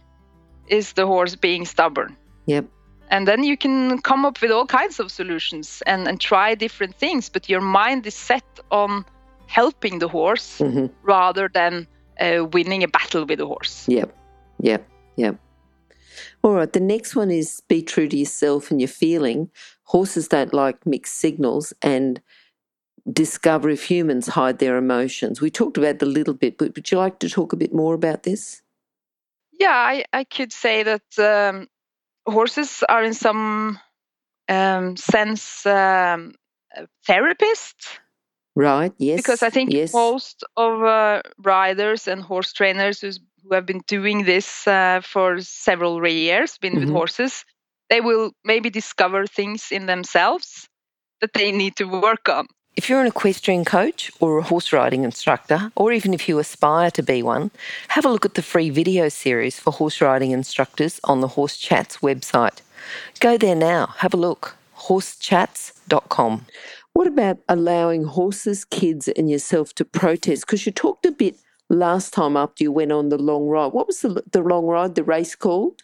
is 0.68 0.92
the 0.92 1.06
horse 1.06 1.34
being 1.36 1.64
stubborn 1.66 2.16
Yep. 2.46 2.66
And 3.10 3.26
then 3.26 3.44
you 3.44 3.56
can 3.56 4.00
come 4.02 4.24
up 4.24 4.40
with 4.42 4.50
all 4.50 4.66
kinds 4.66 5.00
of 5.00 5.10
solutions 5.10 5.82
and, 5.86 6.08
and 6.08 6.20
try 6.20 6.54
different 6.54 6.94
things 6.94 7.28
but 7.28 7.48
your 7.48 7.60
mind 7.60 8.06
is 8.06 8.14
set 8.14 8.44
on 8.70 9.04
helping 9.46 9.98
the 9.98 10.08
horse 10.08 10.58
hmm 10.58 10.86
rather 11.02 11.48
than 11.48 11.86
uh, 12.20 12.44
winning 12.52 12.82
a 12.82 12.88
battle 12.88 13.24
with 13.24 13.38
the 13.38 13.46
horse 13.46 13.86
Yep. 13.88 14.16
Yep. 14.60 14.88
Yep. 15.16 15.36
All 16.42 16.52
right. 16.52 16.72
The 16.72 16.80
next 16.80 17.14
one 17.14 17.30
is 17.30 17.62
be 17.68 17.82
true 17.82 18.08
to 18.08 18.16
yourself 18.16 18.70
and 18.70 18.80
your 18.80 18.88
feeling. 18.88 19.50
Horses 19.84 20.28
don't 20.28 20.54
like 20.54 20.84
mixed 20.86 21.14
signals 21.14 21.72
and 21.82 22.20
discover 23.12 23.68
if 23.68 23.84
humans 23.84 24.28
hide 24.28 24.58
their 24.58 24.76
emotions. 24.76 25.40
We 25.40 25.50
talked 25.50 25.76
about 25.76 25.96
it 25.96 26.02
a 26.02 26.06
little 26.06 26.34
bit, 26.34 26.58
but 26.58 26.74
would 26.74 26.90
you 26.90 26.98
like 26.98 27.18
to 27.20 27.28
talk 27.28 27.52
a 27.52 27.56
bit 27.56 27.72
more 27.74 27.94
about 27.94 28.22
this? 28.22 28.62
yeah 29.58 29.70
i, 29.70 30.04
I 30.12 30.24
could 30.24 30.52
say 30.52 30.82
that 30.82 31.18
um, 31.18 31.68
horses 32.26 32.82
are 32.88 33.02
in 33.04 33.14
some 33.14 33.78
um, 34.48 34.96
sense 34.96 35.66
um, 35.66 36.34
a 36.76 36.86
therapist 37.06 38.00
Right. 38.54 38.92
Yes. 38.98 39.16
because 39.22 39.42
I 39.42 39.50
think 39.50 39.72
yes. 39.72 39.92
most 39.92 40.42
of 40.56 40.82
uh, 40.82 41.22
riders 41.38 42.08
and 42.08 42.22
horse 42.22 42.52
trainers 42.52 43.00
who's, 43.00 43.20
who 43.42 43.54
have 43.54 43.66
been 43.66 43.82
doing 43.86 44.24
this 44.24 44.66
uh, 44.66 45.00
for 45.02 45.40
several 45.40 46.06
years, 46.06 46.58
been 46.58 46.74
with 46.80 46.88
Mhm. 46.88 46.92
horses, 46.92 47.44
they 47.90 48.00
will 48.00 48.32
maybe 48.44 48.70
discover 48.70 49.26
things 49.26 49.70
in 49.70 49.86
themselves 49.86 50.68
that 51.20 51.32
they 51.34 51.52
need 51.52 51.76
to 51.76 51.84
work 51.84 52.28
on. 52.28 52.46
If 52.76 52.90
you're 52.90 53.00
an 53.00 53.06
equestrian 53.06 53.64
coach 53.64 54.10
or 54.20 54.38
a 54.38 54.42
horse 54.42 54.70
riding 54.72 55.02
instructor, 55.04 55.72
or 55.76 55.92
even 55.92 56.12
if 56.12 56.28
you 56.28 56.38
aspire 56.38 56.90
to 56.92 57.02
be 57.02 57.22
one, 57.22 57.50
have 57.88 58.04
a 58.04 58.10
look 58.10 58.26
at 58.26 58.34
the 58.34 58.42
free 58.42 58.68
video 58.68 59.08
series 59.08 59.58
for 59.58 59.72
horse 59.72 60.00
riding 60.02 60.30
instructors 60.32 61.00
on 61.04 61.20
the 61.22 61.28
Horse 61.28 61.56
Chats 61.56 61.98
website. 61.98 62.60
Go 63.20 63.38
there 63.38 63.54
now, 63.54 63.86
have 63.98 64.12
a 64.12 64.18
look. 64.18 64.56
horsechats.com. 64.76 66.44
What 66.92 67.06
about 67.06 67.38
allowing 67.48 68.04
horses, 68.04 68.64
kids, 68.66 69.08
and 69.08 69.30
yourself 69.30 69.74
to 69.76 69.84
protest? 69.84 70.46
Because 70.46 70.66
you 70.66 70.72
talked 70.72 71.06
a 71.06 71.12
bit 71.12 71.36
last 71.70 72.12
time 72.12 72.36
after 72.36 72.62
you 72.62 72.72
went 72.72 72.92
on 72.92 73.08
the 73.08 73.18
long 73.18 73.46
ride. 73.48 73.72
What 73.72 73.86
was 73.86 74.00
the, 74.00 74.22
the 74.30 74.42
long 74.42 74.66
ride, 74.66 74.94
the 74.94 75.02
race 75.04 75.34
called? 75.34 75.82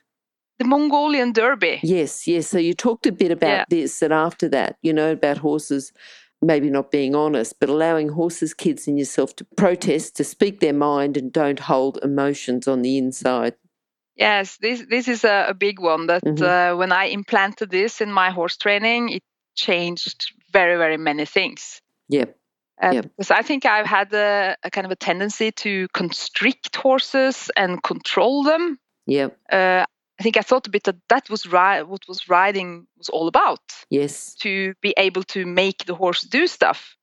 The 0.59 0.67
Mongolian 0.67 1.33
Derby. 1.33 1.81
Yes, 1.83 2.29
yes. 2.29 2.49
So 2.49 2.59
you 2.59 2.75
talked 2.75 3.07
a 3.07 3.13
bit 3.13 3.31
about 3.33 3.49
Yeah. 3.51 3.65
this, 3.71 4.03
and 4.03 4.13
after 4.13 4.49
that, 4.51 4.77
you 4.83 4.93
know, 4.93 5.13
about 5.13 5.39
horses 5.39 5.93
maybe 6.43 6.69
not 6.69 6.91
being 6.91 7.15
honest, 7.15 7.59
but 7.61 7.69
allowing 7.71 8.11
horses, 8.11 8.53
kids, 8.53 8.89
and 8.89 8.99
yourself 8.99 9.35
to 9.37 9.45
protest, 9.57 10.17
to 10.17 10.25
speak 10.25 10.61
their 10.61 10.73
mind, 10.75 11.17
and 11.17 11.33
don't 11.33 11.61
hold 11.61 11.99
emotions 12.03 12.69
on 12.69 12.83
the 12.83 12.99
inside. 12.99 13.55
Yes, 14.17 14.59
this 14.59 14.85
this 14.91 15.09
is 15.09 15.25
a, 15.25 15.47
a 15.49 15.55
big 15.55 15.81
one. 15.81 16.07
That 16.07 16.23
Mhm. 16.25 16.43
uh, 16.43 16.77
when 16.77 16.93
I 16.93 17.05
implanted 17.07 17.71
this 17.71 18.01
in 18.01 18.13
my 18.13 18.31
horse 18.31 18.57
training, 18.57 19.09
it 19.09 19.23
changed 19.55 20.33
very 20.53 20.77
very 20.77 20.99
many 20.99 21.25
things. 21.25 21.81
Yep. 22.09 22.37
Uh, 22.83 22.91
Yep. 22.93 23.05
Because 23.17 23.31
I 23.31 23.43
think 23.43 23.65
I've 23.65 23.87
had 23.87 24.13
a, 24.13 24.57
a 24.63 24.71
kind 24.71 24.85
of 24.85 24.91
a 24.91 24.97
tendency 24.97 25.53
to 25.53 25.87
constrict 25.93 26.77
horses 26.77 27.51
and 27.57 27.83
control 27.83 28.43
them. 28.43 28.79
Yep. 29.07 29.39
Uh, 29.51 29.85
I 30.23 30.25
think 30.25 30.37
I 30.37 30.43
thought 30.43 30.69
a 30.69 30.71
bit 30.71 30.85
that 30.85 31.01
that 31.09 31.29
was 31.29 31.47
ri- 31.47 31.83
what 31.83 32.07
was 32.07 32.29
riding 32.29 32.87
was 32.97 33.09
all 33.09 33.27
about 33.27 33.61
Yes. 33.91 34.37
to 34.37 34.73
be 34.81 34.95
able 34.97 35.25
to 35.25 35.45
make 35.45 35.85
the 35.85 35.97
horse 35.97 36.23
do 36.23 36.47
stuff. 36.47 36.97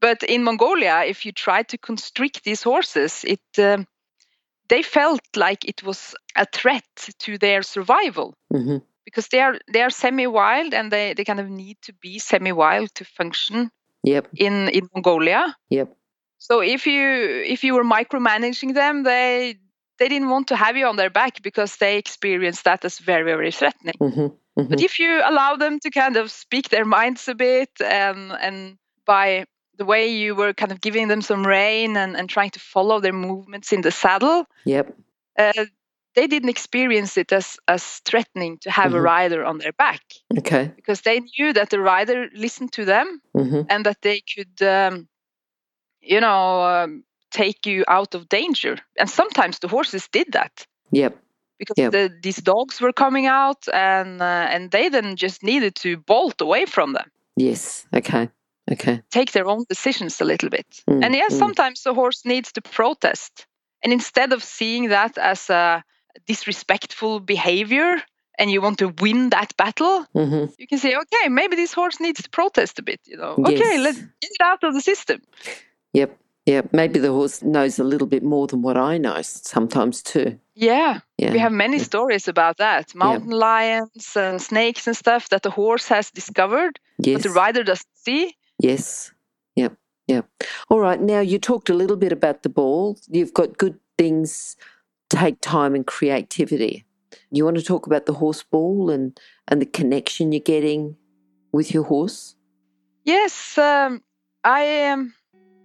But 0.00 0.22
in 0.22 0.44
Mongolia, 0.44 1.02
if 1.04 1.26
you 1.26 1.32
try 1.32 1.64
to 1.64 1.76
constrict 1.76 2.44
these 2.44 2.62
horses, 2.62 3.24
it 3.24 3.40
um, 3.58 3.88
they 4.68 4.82
felt 4.82 5.22
like 5.34 5.64
it 5.64 5.82
was 5.82 6.14
a 6.36 6.46
threat 6.52 7.08
to 7.18 7.36
their 7.36 7.62
survival 7.62 8.34
hmm 8.52 8.78
because 9.04 9.28
they 9.28 9.40
are 9.40 9.58
they 9.72 9.82
are 9.82 9.90
semi-wild 9.90 10.72
and 10.74 10.92
they, 10.92 11.14
they 11.14 11.24
kind 11.24 11.40
of 11.40 11.48
need 11.48 11.78
to 11.82 11.92
be 11.94 12.18
semi-wild 12.20 12.94
to 12.94 13.04
function 13.04 13.70
Yep. 14.04 14.28
in 14.36 14.68
in 14.68 14.88
Mongolia. 14.94 15.56
Yep. 15.70 15.88
So 16.38 16.62
if 16.62 16.86
you 16.86 17.02
if 17.54 17.64
you 17.64 17.74
were 17.74 17.84
micromanaging 17.84 18.74
them, 18.74 19.02
they 19.02 19.58
they 19.98 20.08
didn't 20.08 20.28
want 20.30 20.48
to 20.48 20.56
have 20.56 20.76
you 20.76 20.86
on 20.86 20.96
their 20.96 21.10
back 21.10 21.42
because 21.42 21.76
they 21.76 21.96
experienced 21.98 22.64
that 22.64 22.84
as 22.84 22.98
very 22.98 23.24
very 23.24 23.52
threatening. 23.52 23.94
hmm 24.00 24.28
hmm 24.56 24.68
But 24.70 24.80
if 24.80 24.98
you 24.98 25.20
allow 25.24 25.56
them 25.56 25.78
to 25.80 25.90
kind 25.90 26.16
of 26.16 26.30
speak 26.30 26.68
their 26.68 26.84
minds 26.84 27.28
a 27.28 27.34
bit 27.34 27.70
and 27.80 28.32
and 28.40 28.78
by 29.04 29.44
the 29.78 29.84
way 29.84 30.08
you 30.08 30.34
were 30.34 30.54
kind 30.54 30.72
of 30.72 30.80
giving 30.80 31.08
them 31.08 31.20
some 31.22 31.46
rein 31.46 31.96
and, 31.96 32.16
and 32.16 32.28
trying 32.28 32.50
to 32.50 32.60
follow 32.60 33.00
their 33.00 33.12
movements 33.12 33.72
in 33.72 33.82
the 33.82 33.90
saddle, 33.90 34.44
Yep. 34.64 34.94
uh, 35.38 35.64
they 36.14 36.26
didn't 36.26 36.48
experience 36.48 37.16
it 37.18 37.32
as 37.32 37.58
as 37.68 37.84
threatening 38.04 38.58
to 38.58 38.70
have 38.70 38.92
Mhm. 38.92 38.96
a 38.96 39.00
rider 39.02 39.44
on 39.44 39.58
their 39.58 39.72
back 39.72 40.02
Okay. 40.38 40.72
because 40.76 41.02
they 41.02 41.20
knew 41.20 41.52
that 41.52 41.70
the 41.70 41.80
rider 41.80 42.28
listened 42.34 42.72
to 42.72 42.84
them 42.84 43.20
hmm 43.34 43.62
and 43.68 43.84
that 43.86 44.00
they 44.02 44.20
could, 44.34 44.62
um, 44.62 45.08
you 46.00 46.20
know, 46.20 46.62
um, 46.62 47.04
take 47.30 47.66
you 47.66 47.84
out 47.88 48.14
of 48.14 48.28
danger. 48.28 48.76
And 48.98 49.10
sometimes 49.10 49.58
the 49.58 49.68
horses 49.68 50.08
did 50.12 50.32
that 50.32 50.66
Yep. 50.92 51.16
because 51.58 51.78
Yep. 51.78 51.92
the, 51.92 52.10
these 52.22 52.42
dogs 52.42 52.80
were 52.80 52.92
coming 52.92 53.26
out 53.26 53.68
and 53.72 54.20
uh, 54.20 54.54
and 54.54 54.70
they 54.70 54.88
then 54.90 55.16
just 55.16 55.42
needed 55.42 55.74
to 55.74 55.96
bolt 55.96 56.40
away 56.40 56.66
from 56.66 56.92
them, 56.92 57.10
Yes. 57.36 57.86
Okay. 57.92 58.28
Okay. 58.72 59.00
take 59.10 59.30
their 59.32 59.46
own 59.46 59.64
decisions 59.68 60.20
a 60.20 60.24
little 60.24 60.48
bit. 60.50 60.66
Mm, 60.86 61.04
And 61.04 61.14
yes, 61.14 61.34
mm. 61.34 61.38
sometimes 61.38 61.82
the 61.82 61.94
horse 61.94 62.24
needs 62.24 62.52
to 62.52 62.60
protest, 62.60 63.46
and 63.84 63.92
instead 63.92 64.32
of 64.32 64.42
seeing 64.42 64.88
that 64.90 65.18
as 65.18 65.50
a 65.50 65.82
disrespectful 66.26 67.20
behavior 67.20 68.02
and 68.38 68.50
you 68.50 68.60
want 68.62 68.78
to 68.78 68.88
win 69.02 69.30
that 69.30 69.56
battle, 69.56 70.04
hmm 70.12 70.46
you 70.58 70.66
can 70.66 70.78
say, 70.78 70.96
okay, 70.96 71.28
maybe 71.28 71.56
this 71.56 71.74
horse 71.74 72.00
needs 72.00 72.22
to 72.22 72.28
protest 72.30 72.78
a 72.78 72.82
bit. 72.82 73.00
You 73.06 73.16
know, 73.18 73.34
okay, 73.38 73.78
let's 73.78 73.98
get 74.20 74.30
it 74.30 74.42
out 74.42 74.64
of 74.64 74.74
the 74.74 74.80
system. 74.80 75.20
Yep. 75.92 76.10
Yep. 76.46 76.72
Maybe 76.72 77.00
the 77.00 77.10
horse 77.10 77.42
knows 77.42 77.78
a 77.78 77.84
little 77.84 78.06
bit 78.06 78.22
more 78.22 78.46
than 78.46 78.62
what 78.62 78.76
I 78.76 78.98
know 78.98 79.20
sometimes 79.22 80.00
too. 80.00 80.38
Yeah, 80.54 81.00
Yeah. 81.18 81.32
we 81.32 81.38
have 81.38 81.52
many 81.52 81.80
stories 81.80 82.28
about 82.28 82.58
that. 82.58 82.94
Mountain 82.94 83.30
lions 83.30 84.16
and 84.16 84.40
snakes 84.40 84.86
and 84.86 84.96
stuff 84.96 85.28
that 85.30 85.42
the 85.42 85.50
horse 85.50 85.88
has 85.88 86.10
discovered, 86.10 86.78
yes. 86.98 87.14
but 87.14 87.22
the 87.24 87.34
rider 87.34 87.64
doesn't 87.64 87.86
see. 87.94 88.36
Yes. 88.60 89.12
Yep. 89.56 89.74
Yep. 90.06 90.26
All 90.68 90.78
right. 90.80 91.00
Now 91.00 91.20
you 91.20 91.38
talked 91.38 91.68
a 91.68 91.74
little 91.74 91.96
bit 91.96 92.12
about 92.12 92.44
the 92.44 92.48
ball. 92.48 92.96
You've 93.08 93.34
got 93.34 93.58
good 93.58 93.78
things 93.98 94.56
take 95.08 95.40
time 95.40 95.74
and 95.74 95.86
creativity. 95.86 96.84
You 97.30 97.44
want 97.44 97.56
to 97.56 97.62
talk 97.62 97.86
about 97.86 98.06
the 98.06 98.14
horse 98.14 98.42
ball 98.42 98.90
and 98.90 99.18
and 99.48 99.60
the 99.60 99.66
connection 99.66 100.32
you're 100.32 100.40
getting 100.40 100.96
with 101.52 101.72
your 101.74 101.84
horse? 101.84 102.36
Yes, 103.04 103.58
um, 103.58 104.02
I. 104.44 104.88
Um, 104.88 105.14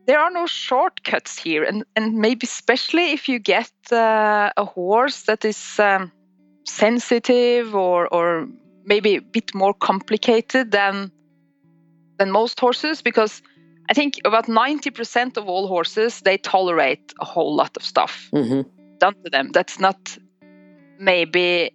there 0.07 0.19
are 0.19 0.31
no 0.31 0.47
shortcuts 0.47 1.37
here, 1.37 1.63
and 1.63 1.83
and 1.95 2.13
maybe 2.15 2.45
especially 2.45 3.11
if 3.11 3.27
you 3.29 3.39
get 3.39 3.71
uh, 3.91 4.49
a 4.57 4.65
horse 4.65 5.23
that 5.23 5.45
is 5.45 5.79
um, 5.79 6.11
sensitive 6.65 7.75
or 7.75 8.07
or 8.13 8.47
maybe 8.85 9.15
a 9.15 9.21
bit 9.21 9.53
more 9.53 9.73
complicated 9.73 10.71
than 10.71 11.11
than 12.17 12.31
most 12.31 12.59
horses, 12.59 13.01
because 13.01 13.41
I 13.89 13.93
think 13.93 14.19
about 14.25 14.47
ninety 14.47 14.91
percent 14.91 15.37
of 15.37 15.47
all 15.47 15.67
horses 15.67 16.21
they 16.21 16.37
tolerate 16.37 17.13
a 17.19 17.25
whole 17.25 17.55
lot 17.55 17.77
of 17.77 17.83
stuff. 17.83 18.29
Mm-hmm. 18.33 18.61
done 18.99 19.15
to 19.23 19.29
them 19.31 19.49
that's 19.51 19.79
not 19.79 20.17
maybe 20.99 21.71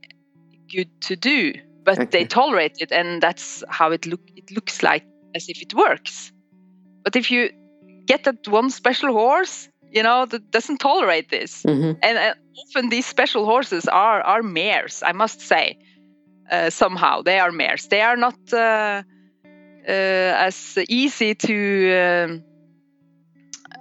good 0.72 0.88
to 1.00 1.16
do 1.16 1.52
but 1.84 1.98
Okay. 1.98 2.10
they 2.10 2.24
tolerate 2.24 2.76
it 2.80 2.92
and 2.92 3.20
that's 3.20 3.64
how 3.68 3.92
it 3.92 4.06
look 4.06 4.20
it 4.36 4.50
looks 4.50 4.82
like 4.82 5.04
as 5.34 5.48
if 5.48 5.60
it 5.60 5.74
works 5.74 6.32
but 7.04 7.16
if 7.16 7.30
you 7.30 7.50
get 8.06 8.24
that 8.24 8.48
one 8.48 8.70
special 8.70 9.12
horse 9.12 9.68
you 9.92 10.02
know 10.02 10.26
that 10.26 10.50
doesn't 10.50 10.78
tolerate 10.78 11.28
this. 11.30 11.62
Mm-hmm. 11.62 11.92
and 12.02 12.18
uh, 12.18 12.34
often 12.62 12.88
these 12.90 13.06
special 13.06 13.44
horses 13.44 13.86
are 13.88 14.20
are 14.22 14.42
mares 14.42 15.02
i 15.02 15.12
must 15.12 15.40
say 15.40 15.76
uh, 16.50 16.70
somehow. 16.70 17.22
They 17.22 17.38
are 17.38 17.52
mares. 17.52 17.88
They 17.88 18.00
are 18.00 18.16
not 18.16 18.38
uh, 18.52 19.02
uh, 19.88 20.46
as 20.46 20.78
easy 20.88 21.34
to 21.34 21.92
um, 21.92 22.44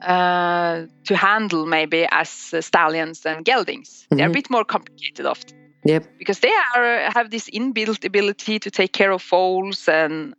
uh, 0.01 0.86
to 1.05 1.15
handle 1.15 1.65
maybe 1.65 2.08
as 2.12 2.53
uh, 2.53 2.62
stallions 2.62 3.25
and 3.25 3.46
geldings. 3.46 4.08
They're 4.10 4.29
a 4.29 4.34
bit 4.34 4.50
more 4.50 4.65
complicated 4.65 5.25
often 5.25 5.55
Yep. 5.88 6.03
because 6.17 6.39
they 6.39 6.51
are 6.75 7.12
have 7.13 7.29
this 7.29 7.48
inbuilt 7.50 8.03
ability 8.05 8.60
to 8.60 8.72
take 8.72 8.91
care 8.91 9.12
of 9.12 9.22
foals 9.22 9.88
and 9.88 10.34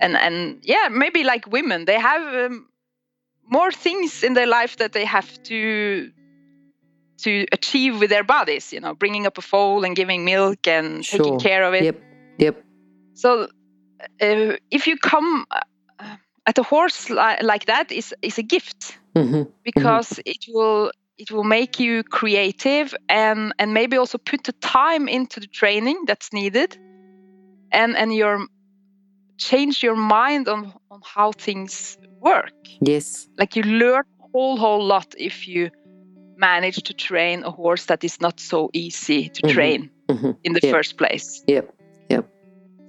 and 0.00 0.16
and 0.16 0.58
yeah 0.62 0.88
maybe 0.90 1.24
like 1.24 1.50
women 1.50 1.84
they 1.86 1.98
have 1.98 2.22
um, 2.50 2.68
more 3.48 3.70
things 3.72 4.22
in 4.22 4.34
their 4.34 4.46
life 4.46 4.76
that 4.76 4.92
they 4.92 5.04
have 5.04 5.30
to 5.44 6.10
to 7.18 7.46
achieve 7.52 7.98
with 8.00 8.10
their 8.10 8.24
bodies 8.24 8.72
you 8.72 8.80
know 8.80 8.94
bringing 8.94 9.26
up 9.26 9.38
a 9.38 9.42
foal 9.42 9.84
and 9.84 9.96
giving 9.96 10.24
milk 10.24 10.66
and 10.66 11.04
Sure. 11.04 11.18
taking 11.18 11.38
care 11.40 11.64
of 11.64 11.74
it 11.74 11.84
Yep. 11.84 12.02
Yep. 12.38 12.64
so 13.14 13.48
uh, 14.20 14.56
if 14.70 14.86
you 14.86 14.96
come 14.98 15.46
uh, 15.50 16.16
at 16.46 16.58
a 16.58 16.62
horse 16.62 17.08
li- 17.10 17.42
like 17.42 17.64
that 17.66 17.90
is 17.92 18.14
is 18.22 18.38
a 18.38 18.42
gift 18.42 18.98
Mm-hmm. 19.16 19.44
because 19.64 20.20
it 20.26 20.44
will 20.52 20.90
it 21.16 21.30
will 21.30 21.44
make 21.44 21.80
you 21.80 22.02
creative 22.02 22.94
and 23.08 23.54
and 23.58 23.72
maybe 23.72 23.96
also 23.96 24.18
put 24.18 24.44
the 24.44 24.52
time 24.60 25.08
into 25.08 25.40
the 25.40 25.46
training 25.46 26.04
that's 26.06 26.32
needed 26.34 26.76
and 27.72 27.96
and 27.96 28.12
your 28.14 28.46
change 29.38 29.82
your 29.82 29.96
mind 29.96 30.48
on 30.48 30.72
on 30.90 31.00
how 31.14 31.32
things 31.32 31.96
work 32.20 32.52
Yes. 32.80 33.28
like 33.38 33.56
you 33.56 33.62
learn 33.62 34.02
a 34.20 34.26
whole 34.32 34.56
whole 34.56 34.84
lot 34.84 35.14
if 35.18 35.46
you 35.46 35.70
manage 36.36 36.76
to 36.84 36.92
train 36.94 37.42
a 37.44 37.50
horse 37.50 37.86
that 37.86 38.04
is 38.04 38.20
not 38.20 38.40
so 38.40 38.70
easy 38.72 39.28
to 39.28 39.42
Mhm. 39.42 39.52
train 39.54 39.90
Mm-hmm. 40.10 40.30
in 40.44 40.52
the 40.52 40.60
Yep. 40.62 40.74
first 40.74 40.96
place 40.98 41.42
Yep. 41.46 41.64
Yep. 42.10 42.24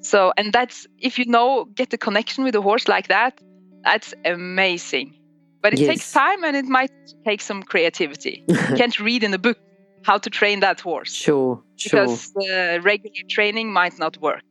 so 0.01 0.31
and 0.37 0.53
that's 0.53 0.87
if 0.99 1.17
you 1.19 1.25
know 1.25 1.65
get 1.75 1.89
the 1.89 1.97
connection 1.97 2.43
with 2.43 2.55
a 2.55 2.61
horse 2.61 2.87
like 2.87 3.07
that 3.07 3.33
that's 3.83 4.13
amazing 4.25 5.13
but 5.61 5.73
it 5.73 5.79
takes 5.85 6.11
time 6.11 6.43
and 6.43 6.55
it 6.55 6.65
might 6.65 6.91
take 7.25 7.41
some 7.41 7.63
creativity 7.63 8.43
you 8.47 8.75
can't 8.75 8.99
read 8.99 9.23
in 9.23 9.33
a 9.33 9.37
book 9.39 9.57
how 10.03 10.17
to 10.17 10.29
train 10.29 10.59
that 10.61 10.79
horse 10.81 11.13
Sure. 11.13 11.61
Sure. 11.75 12.01
because 12.01 12.31
the 12.35 12.79
regular 12.83 13.23
training 13.29 13.71
might 13.73 13.97
not 13.99 14.17
work 14.21 14.43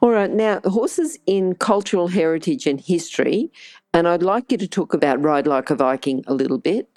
All 0.00 0.10
right, 0.10 0.30
now 0.30 0.60
horses 0.64 1.18
in 1.26 1.54
cultural 1.54 2.08
heritage 2.08 2.66
and 2.66 2.80
history, 2.80 3.50
and 3.92 4.08
I'd 4.08 4.22
like 4.22 4.50
you 4.50 4.58
to 4.58 4.68
talk 4.68 4.94
about 4.94 5.22
Ride 5.22 5.46
Like 5.46 5.70
a 5.70 5.74
Viking 5.74 6.24
a 6.26 6.34
little 6.34 6.58
bit. 6.58 6.88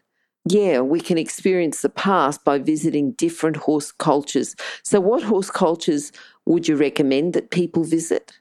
Yeah, 0.46 0.82
we 0.82 1.00
can 1.00 1.18
experience 1.18 1.82
the 1.82 1.90
past 1.90 2.44
by 2.44 2.60
visiting 2.60 3.12
different 3.14 3.58
horse 3.58 3.92
cultures. 3.92 4.56
So, 4.84 5.00
what 5.00 5.24
horse 5.24 5.50
cultures 5.50 6.12
would 6.46 6.68
you 6.68 6.76
recommend 6.76 7.34
that 7.34 7.52
people 7.52 7.84
visit? 7.84 8.40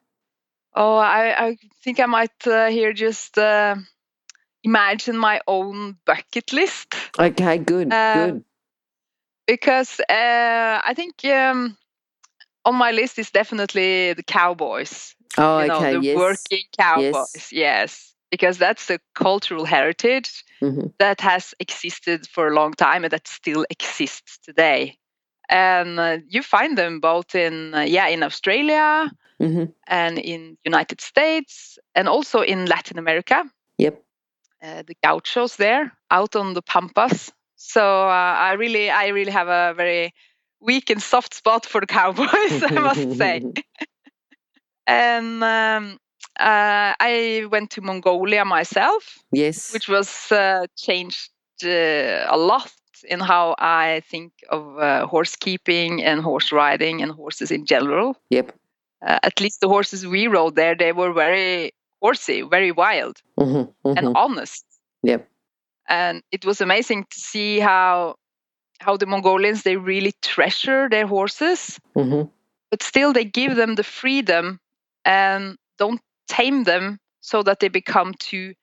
Oh, 0.75 0.97
I, 0.97 1.49
I 1.49 1.57
think 1.85 2.01
I 2.01 2.07
might 2.07 2.47
uh, 2.47 2.69
here 2.69 2.93
just 2.93 3.39
uh, 3.39 3.77
imagine 4.65 5.17
my 5.17 5.41
own 5.47 5.97
bucket 6.05 6.53
list. 6.53 6.95
Okay, 7.19 7.59
good, 7.59 7.93
Uh, 7.93 8.27
good. 8.27 8.45
because 9.47 10.01
uh, 10.01 10.81
I 10.85 10.93
think 10.97 11.25
um, 11.25 11.77
on 12.65 12.75
my 12.75 12.91
list 12.93 13.19
is 13.19 13.31
definitely 13.31 14.13
the 14.15 14.23
cowboys. 14.23 15.15
Oh, 15.39 15.61
you 15.61 15.69
know, 15.69 15.77
okay, 15.79 15.95
the 15.95 16.03
yes. 16.03 16.17
working 16.17 16.65
cowboys. 16.79 17.49
Yes. 17.53 18.15
because 18.31 18.57
that's 18.59 18.91
a 18.91 18.99
cultural 19.15 19.65
heritage 19.67 20.45
hmm 20.61 20.87
that 20.99 21.21
has 21.21 21.55
existed 21.59 22.27
for 22.29 22.49
a 22.49 22.55
long 22.55 22.73
time 22.75 23.05
and 23.05 23.13
that 23.13 23.27
still 23.29 23.65
exists 23.71 24.39
today. 24.45 24.97
And 25.49 25.99
uh, 25.99 26.19
you 26.29 26.43
find 26.43 26.79
them 26.79 27.01
both 27.01 27.35
in 27.35 27.75
uh, 27.75 27.81
yeah 27.81 28.09
in 28.09 28.23
Australia 28.23 29.11
hmm 29.39 29.65
and 29.87 30.19
in 30.19 30.57
United 30.65 31.01
States 31.01 31.79
and 31.95 32.09
also 32.09 32.41
in 32.43 32.67
Latin 32.67 32.99
America. 32.99 33.45
Yep. 33.79 34.03
uh, 34.63 34.83
the 34.87 34.95
gauchos 35.03 35.57
there 35.57 35.93
out 36.11 36.37
on 36.37 36.55
the 36.55 36.63
pampas. 36.63 37.33
So 37.57 37.83
uh, 38.09 38.35
I 38.39 38.53
really, 38.53 38.91
I 38.91 39.09
really 39.09 39.33
have 39.33 39.49
a 39.49 39.75
very 39.77 40.13
weak 40.63 40.91
and 40.91 41.03
soft 41.03 41.35
spot 41.35 41.67
for 41.67 41.81
the 41.81 41.87
cowboys, 41.87 42.29
I 42.63 42.79
must 42.81 43.13
say. 43.19 43.43
And 44.87 45.43
um, 45.45 45.99
uh, 46.39 46.95
I 47.01 47.47
went 47.51 47.71
to 47.73 47.81
Mongolia 47.81 48.45
myself, 48.45 49.19
Yes. 49.33 49.73
which 49.73 49.89
was 49.89 50.31
uh, 50.33 50.67
changed 50.77 51.31
uh, 51.65 52.27
a 52.29 52.37
lot 52.37 52.71
in 53.09 53.21
how 53.21 53.55
I 53.59 54.03
think 54.11 54.33
of 54.49 54.79
uh, 54.79 55.07
horse 55.07 55.37
keeping 55.37 56.03
and 56.03 56.21
horse 56.21 56.53
riding 56.53 57.03
and 57.03 57.13
horses 57.13 57.51
in 57.51 57.67
general. 57.67 58.17
Yep. 58.31 58.53
Uh, 59.07 59.19
at 59.23 59.41
least 59.41 59.61
the 59.61 59.69
horses 59.69 60.07
we 60.07 60.29
rode 60.29 60.55
there, 60.55 60.77
they 60.77 60.93
were 60.93 61.13
very 61.13 61.73
horsey, 62.01 62.43
very 62.43 62.73
wild 62.73 63.21
hmm 63.39 63.63
and 63.85 64.17
honest. 64.17 64.65
Yep. 65.05 65.29
and 65.89 66.23
it 66.31 66.45
was 66.45 66.61
amazing 66.61 67.05
to 67.11 67.21
see 67.21 67.59
how 67.59 68.15
how 68.83 68.97
the 68.97 69.07
Mongolians 69.07 69.63
they 69.63 69.77
really 69.77 70.13
treasure 70.21 70.89
their 70.89 71.07
horses, 71.07 71.81
hmm 71.95 72.23
but 72.73 72.83
still 72.83 73.13
they 73.13 73.25
give 73.25 73.55
them 73.55 73.75
the 73.75 73.85
freedom 73.85 74.59
and 75.05 75.59
don't 75.77 76.01
tame 76.27 76.65
them 76.65 76.99
so 77.21 77.43
that 77.43 77.61
they 77.61 77.69
become 77.69 78.15
too 78.15 78.55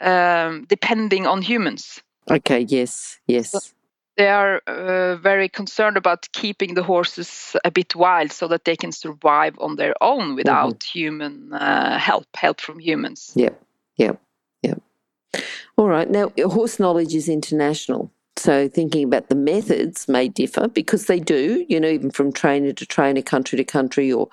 um, 0.00 0.66
depending 0.68 1.26
on 1.26 1.42
humans. 1.42 2.00
Okay. 2.30 2.60
Yes. 2.60 3.18
Yes. 3.26 3.74
They 4.16 4.28
are 4.28 4.60
uh, 4.66 5.16
very 5.16 5.48
concerned 5.48 5.96
about 5.96 6.28
keeping 6.32 6.74
the 6.74 6.82
horses 6.82 7.56
a 7.64 7.70
bit 7.70 7.96
wild 7.96 8.32
so 8.32 8.48
that 8.48 8.64
they 8.64 8.76
can 8.76 8.92
survive 8.92 9.54
on 9.58 9.76
their 9.76 9.94
own 10.00 10.36
without 10.36 10.82
human 10.82 11.52
uh, 11.52 11.98
help, 11.98 12.26
help 12.34 12.60
from 12.60 12.78
humans. 12.78 13.32
Yeah. 13.34 13.54
Yeah. 13.96 14.12
Yeah. 14.62 14.74
All 15.76 15.88
right. 15.88 16.08
Now, 16.08 16.32
horse 16.38 16.78
knowledge 16.78 17.14
is 17.14 17.28
international. 17.28 18.10
So, 18.36 18.68
thinking 18.68 19.04
about 19.04 19.28
the 19.28 19.34
methods 19.34 20.08
may 20.08 20.28
differ 20.28 20.68
because 20.68 21.06
they 21.06 21.20
do, 21.20 21.64
you 21.68 21.78
know, 21.78 21.88
even 21.88 22.10
from 22.10 22.32
trainer 22.32 22.72
to 22.72 22.86
trainer, 22.86 23.22
country 23.22 23.56
to 23.58 23.64
country, 23.64 24.12
or 24.12 24.28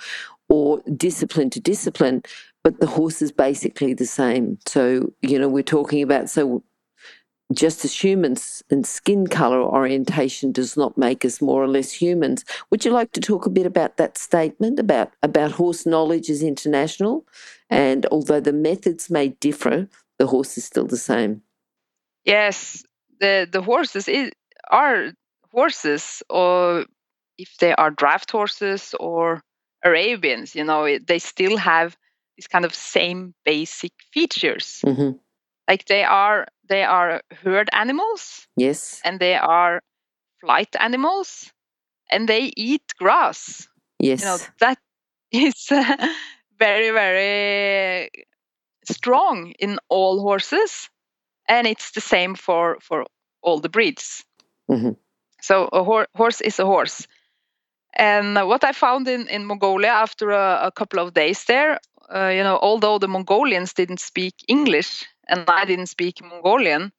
or 0.49 0.81
discipline 0.95 1.49
to 1.51 1.59
discipline. 1.59 2.23
But 2.63 2.79
the 2.79 2.87
horse 2.87 3.21
is 3.21 3.31
basically 3.31 3.93
the 3.93 4.05
same. 4.05 4.59
So, 4.65 5.13
you 5.21 5.39
know, 5.39 5.49
we're 5.49 5.63
talking 5.63 6.01
about 6.01 6.29
so 6.29 6.63
just 7.53 7.85
as 7.85 8.03
humans 8.03 8.61
and 8.69 8.85
skin 8.85 9.27
color 9.27 9.61
orientation 9.61 10.51
does 10.51 10.75
not 10.75 10.97
make 10.97 11.23
us 11.23 11.41
more 11.41 11.63
or 11.63 11.67
less 11.67 11.91
humans. 11.91 12.43
Would 12.69 12.83
you 12.83 12.91
like 12.91 13.13
to 13.13 13.21
talk 13.21 13.45
a 13.45 13.49
bit 13.49 13.65
about 13.65 13.97
that 13.97 14.17
statement 14.17 14.79
about 14.79 15.11
about 15.23 15.51
horse 15.53 15.85
knowledge 15.85 16.29
is 16.29 16.43
international, 16.43 17.25
and 17.69 18.05
although 18.11 18.41
the 18.41 18.53
methods 18.53 19.09
may 19.09 19.29
differ, 19.29 19.87
the 20.19 20.27
horse 20.27 20.57
is 20.57 20.65
still 20.65 20.85
the 20.85 20.97
same. 20.97 21.41
Yes, 22.25 22.83
the 23.19 23.47
the 23.51 23.61
horses 23.61 24.07
is, 24.07 24.31
are 24.69 25.11
horses, 25.51 26.23
or 26.29 26.85
if 27.37 27.57
they 27.59 27.73
are 27.75 27.91
draft 27.91 28.31
horses 28.31 28.95
or 28.99 29.41
Arabians, 29.83 30.55
you 30.55 30.63
know, 30.63 30.97
they 30.99 31.19
still 31.19 31.57
have 31.57 31.97
these 32.37 32.47
kind 32.47 32.65
of 32.65 32.73
same 32.73 33.33
basic 33.45 33.93
features. 34.13 34.81
hmm 34.85 35.11
Like 35.67 35.85
they 35.85 36.03
are 36.03 36.47
they 36.69 36.83
are 36.83 37.21
herd 37.43 37.69
animals. 37.73 38.47
Yes, 38.57 39.01
and 39.03 39.19
they 39.19 39.35
are 39.35 39.81
flight 40.41 40.75
animals, 40.79 41.51
and 42.11 42.27
they 42.27 42.51
eat 42.57 42.83
grass. 42.99 43.67
yes, 43.99 44.21
You 44.21 44.25
know 44.27 44.39
that 44.59 44.77
is 45.31 45.67
uh, 45.71 45.95
very 46.59 46.91
very 46.91 48.09
strong 48.85 49.53
in 49.59 49.79
all 49.89 50.21
horses, 50.21 50.89
and 51.47 51.67
it's 51.67 51.91
the 51.91 52.01
same 52.01 52.35
for 52.35 52.77
for 52.81 53.05
all 53.41 53.59
the 53.59 53.69
breeds. 53.69 54.23
Mhm. 54.69 54.95
So 55.41 55.69
a 55.71 55.83
hor- 55.83 56.07
horse 56.15 56.41
is 56.41 56.59
a 56.59 56.65
horse. 56.65 57.07
And 57.93 58.35
what 58.47 58.63
I 58.63 58.73
found 58.73 59.07
in, 59.07 59.27
in 59.27 59.45
Mongolia 59.45 59.89
after 59.89 60.31
a, 60.31 60.67
a 60.67 60.71
couple 60.71 60.99
of 60.99 61.13
days 61.13 61.45
there, 61.45 61.79
uh, 62.13 62.29
you 62.29 62.43
know, 62.43 62.57
although 62.61 62.99
the 62.99 63.07
Mongolians 63.07 63.73
didn't 63.73 63.99
speak 63.99 64.33
English 64.47 65.05
and 65.27 65.49
I 65.49 65.65
didn't 65.65 65.87
speak 65.89 66.21
Mongolian, 66.23 66.91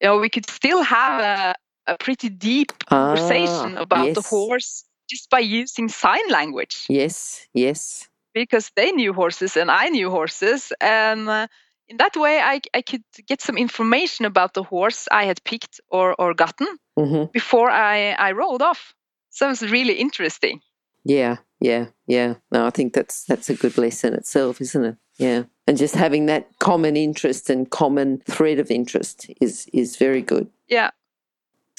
you 0.00 0.08
know, 0.08 0.18
we 0.18 0.28
could 0.28 0.46
still 0.48 0.82
have 0.82 1.20
a, 1.20 1.54
a 1.92 1.96
pretty 1.98 2.28
deep 2.28 2.72
conversation 2.86 3.76
Ah, 3.76 3.82
about 3.82 4.14
the 4.14 4.22
horse 4.22 4.84
just 5.10 5.30
by 5.30 5.40
using 5.40 5.88
sign 5.88 6.28
language 6.30 6.86
yes, 6.88 7.46
yes, 7.54 8.08
because 8.34 8.70
they 8.76 8.92
knew 8.92 9.12
horses 9.12 9.56
and 9.56 9.70
I 9.70 9.88
knew 9.88 10.10
horses. 10.10 10.72
And 10.80 11.28
uh, 11.28 11.46
in 11.88 11.96
that 11.98 12.16
way, 12.16 12.40
I, 12.40 12.60
I 12.72 12.82
could 12.82 13.02
get 13.26 13.40
some 13.42 13.58
information 13.58 14.24
about 14.26 14.54
the 14.54 14.62
horse 14.62 15.08
I 15.10 15.24
had 15.24 15.42
picked 15.44 15.80
or, 15.88 16.14
or 16.18 16.34
gotten 16.34 16.66
hmm 16.96 17.24
before 17.32 17.70
I, 17.70 18.12
I 18.12 18.32
rode 18.32 18.62
off. 18.62 18.94
So 19.30 19.46
it 19.46 19.50
was 19.50 19.62
really 19.70 19.94
interesting. 19.94 20.60
yeah, 21.04 21.36
yeah, 21.60 21.86
yeah. 22.06 22.34
No, 22.52 22.66
I 22.66 22.70
think 22.70 22.92
that's 22.94 23.24
that's 23.24 23.50
a 23.50 23.54
good 23.56 23.76
lesson 23.78 24.14
itself, 24.14 24.60
isn't 24.60 24.84
it? 24.84 24.96
Yeah, 25.18 25.44
and 25.66 25.78
just 25.78 25.94
having 25.96 26.26
that 26.26 26.46
common 26.58 26.96
interest 26.96 27.50
and 27.50 27.68
common 27.70 28.20
thread 28.30 28.58
of 28.60 28.70
interest 28.70 29.30
is 29.40 29.66
is 29.72 29.96
very 29.96 30.22
good. 30.22 30.46
Yeah. 30.68 30.90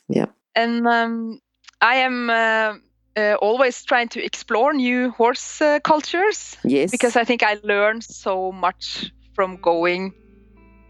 Yeah. 0.08 0.28
And 0.56 0.88
um, 0.88 1.39
I 1.82 1.96
am 1.96 2.30
uh, 2.30 2.74
uh, 3.18 3.36
always 3.41 3.84
trying 3.86 4.10
to 4.10 4.24
explore 4.24 4.74
new 4.74 5.12
horse 5.12 5.62
uh, 5.62 5.80
cultures 5.80 6.58
Yes, 6.63 6.91
because 6.91 7.15
I 7.15 7.24
think 7.26 7.41
I 7.44 7.58
learned 7.63 8.04
so 8.04 8.52
much 8.52 9.12
from 9.36 9.58
going 9.62 10.13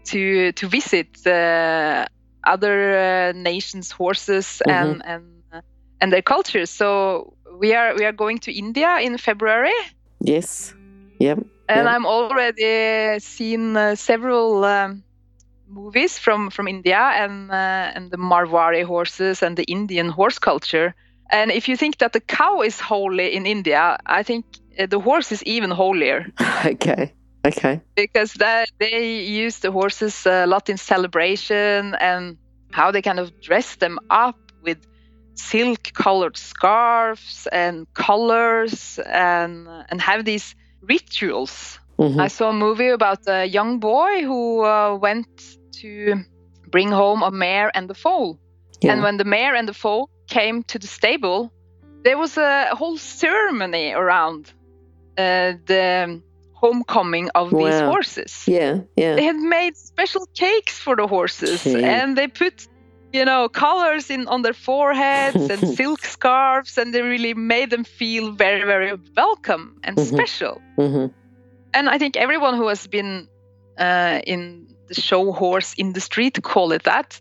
to 0.06 0.52
to 0.52 0.68
visit 0.68 1.08
uh, 1.26 2.06
other 2.44 2.98
uh, 2.98 3.32
nations' 3.34 3.90
horses 3.90 4.62
and 4.68 5.02
and 5.04 5.44
uh, 5.52 5.60
and 6.00 6.12
their 6.12 6.22
cultures. 6.22 6.70
So 6.70 7.34
we 7.58 7.74
are 7.74 7.94
we 7.96 8.04
are 8.04 8.12
going 8.12 8.38
to 8.40 8.52
India 8.52 8.98
in 9.00 9.18
February, 9.18 9.74
yes, 10.20 10.74
yep, 11.18 11.38
and 11.68 11.86
Yeah. 11.86 11.94
I'm 11.94 12.06
already 12.06 13.18
seen 13.20 13.76
uh, 13.76 13.94
several 13.96 14.64
um, 14.64 15.04
movies 15.66 16.18
from 16.18 16.50
from 16.50 16.68
India 16.68 16.98
and 16.98 17.50
uh, 17.50 17.92
and 17.94 18.10
the 18.10 18.18
Marwari 18.18 18.84
horses 18.84 19.42
and 19.42 19.56
the 19.56 19.64
Indian 19.64 20.08
horse 20.08 20.38
culture. 20.38 20.94
And 21.32 21.50
if 21.50 21.68
you 21.68 21.76
think 21.76 21.98
that 21.98 22.12
the 22.12 22.20
cow 22.20 22.62
is 22.62 22.80
holy 22.80 23.34
in 23.34 23.46
India, 23.46 23.98
I 24.06 24.22
think 24.22 24.46
uh, 24.78 24.86
the 24.86 25.00
horse 25.00 25.32
is 25.32 25.42
even 25.44 25.70
holier 25.70 26.26
okay, 26.66 27.14
okay, 27.46 27.80
because 27.94 28.32
that 28.34 28.70
they 28.78 29.20
use 29.22 29.58
the 29.60 29.70
horses 29.70 30.26
a 30.26 30.46
lot 30.46 30.68
in 30.68 30.76
celebration 30.76 31.94
and 32.00 32.36
how 32.72 32.90
they 32.90 33.02
kind 33.02 33.18
of 33.18 33.30
dress 33.40 33.76
them 33.76 33.98
up 34.10 34.36
with 34.62 34.78
silk 35.34 35.92
colored 35.92 36.36
scarves 36.36 37.46
and 37.52 37.86
colors 37.94 38.98
and 39.06 39.68
and 39.90 40.00
have 40.00 40.24
these 40.24 40.54
rituals. 40.82 41.78
Hmm 41.98 42.20
I 42.20 42.28
saw 42.28 42.50
a 42.50 42.52
movie 42.52 42.88
about 42.88 43.20
a 43.26 43.44
young 43.46 43.80
boy 43.80 44.22
who 44.22 44.64
uh, 44.64 44.96
went 44.96 45.28
to 45.80 46.24
bring 46.70 46.90
home 46.90 47.22
a 47.22 47.30
mare 47.30 47.70
and 47.74 47.90
a 47.90 47.94
foal. 47.94 48.38
yeah, 48.80 48.92
And 48.92 49.02
when 49.02 49.16
the 49.16 49.24
mare 49.24 49.54
and 49.54 49.68
the 49.68 49.74
foal 49.74 50.10
came 50.28 50.62
to 50.64 50.78
the 50.78 50.86
stable, 50.86 51.52
there 52.04 52.18
was 52.18 52.36
a 52.36 52.74
whole 52.74 52.98
ceremony 52.98 53.92
around 53.92 54.52
uh, 55.18 55.54
the 55.66 56.20
homecoming 56.60 57.28
of 57.34 57.50
these 57.50 57.80
horses. 57.80 58.44
yeah, 58.46 58.80
yeah, 58.96 59.16
They 59.16 59.24
had 59.24 59.36
made 59.36 59.76
special 59.76 60.26
cakes 60.34 60.78
for 60.78 60.96
the 60.96 61.06
horses, 61.06 61.62
Gee. 61.62 61.82
and 61.84 62.16
they 62.16 62.28
put, 62.28 62.66
you 63.12 63.24
know, 63.24 63.48
colors 63.48 64.10
in 64.10 64.26
on 64.28 64.42
their 64.42 64.54
foreheads 64.54 65.50
and 65.50 65.68
silk 65.76 66.04
scarves, 66.04 66.78
and 66.78 66.92
they 66.94 67.02
really 67.02 67.34
made 67.34 67.70
them 67.70 67.84
feel 67.84 68.32
very, 68.32 68.64
very 68.64 68.92
welcome 69.16 69.76
and 69.84 69.96
Mhm. 69.98 70.08
special 70.08 70.60
hmm 70.76 71.06
and 71.74 71.90
I 71.90 71.98
think 71.98 72.16
everyone 72.16 72.56
who 72.56 72.68
has 72.68 72.86
been 72.86 73.28
uh, 73.78 74.20
in 74.26 74.66
the 74.88 74.94
show 74.94 75.32
horse 75.32 75.74
industry, 75.76 76.30
to 76.30 76.40
call 76.40 76.72
it 76.72 76.84
that, 76.84 77.20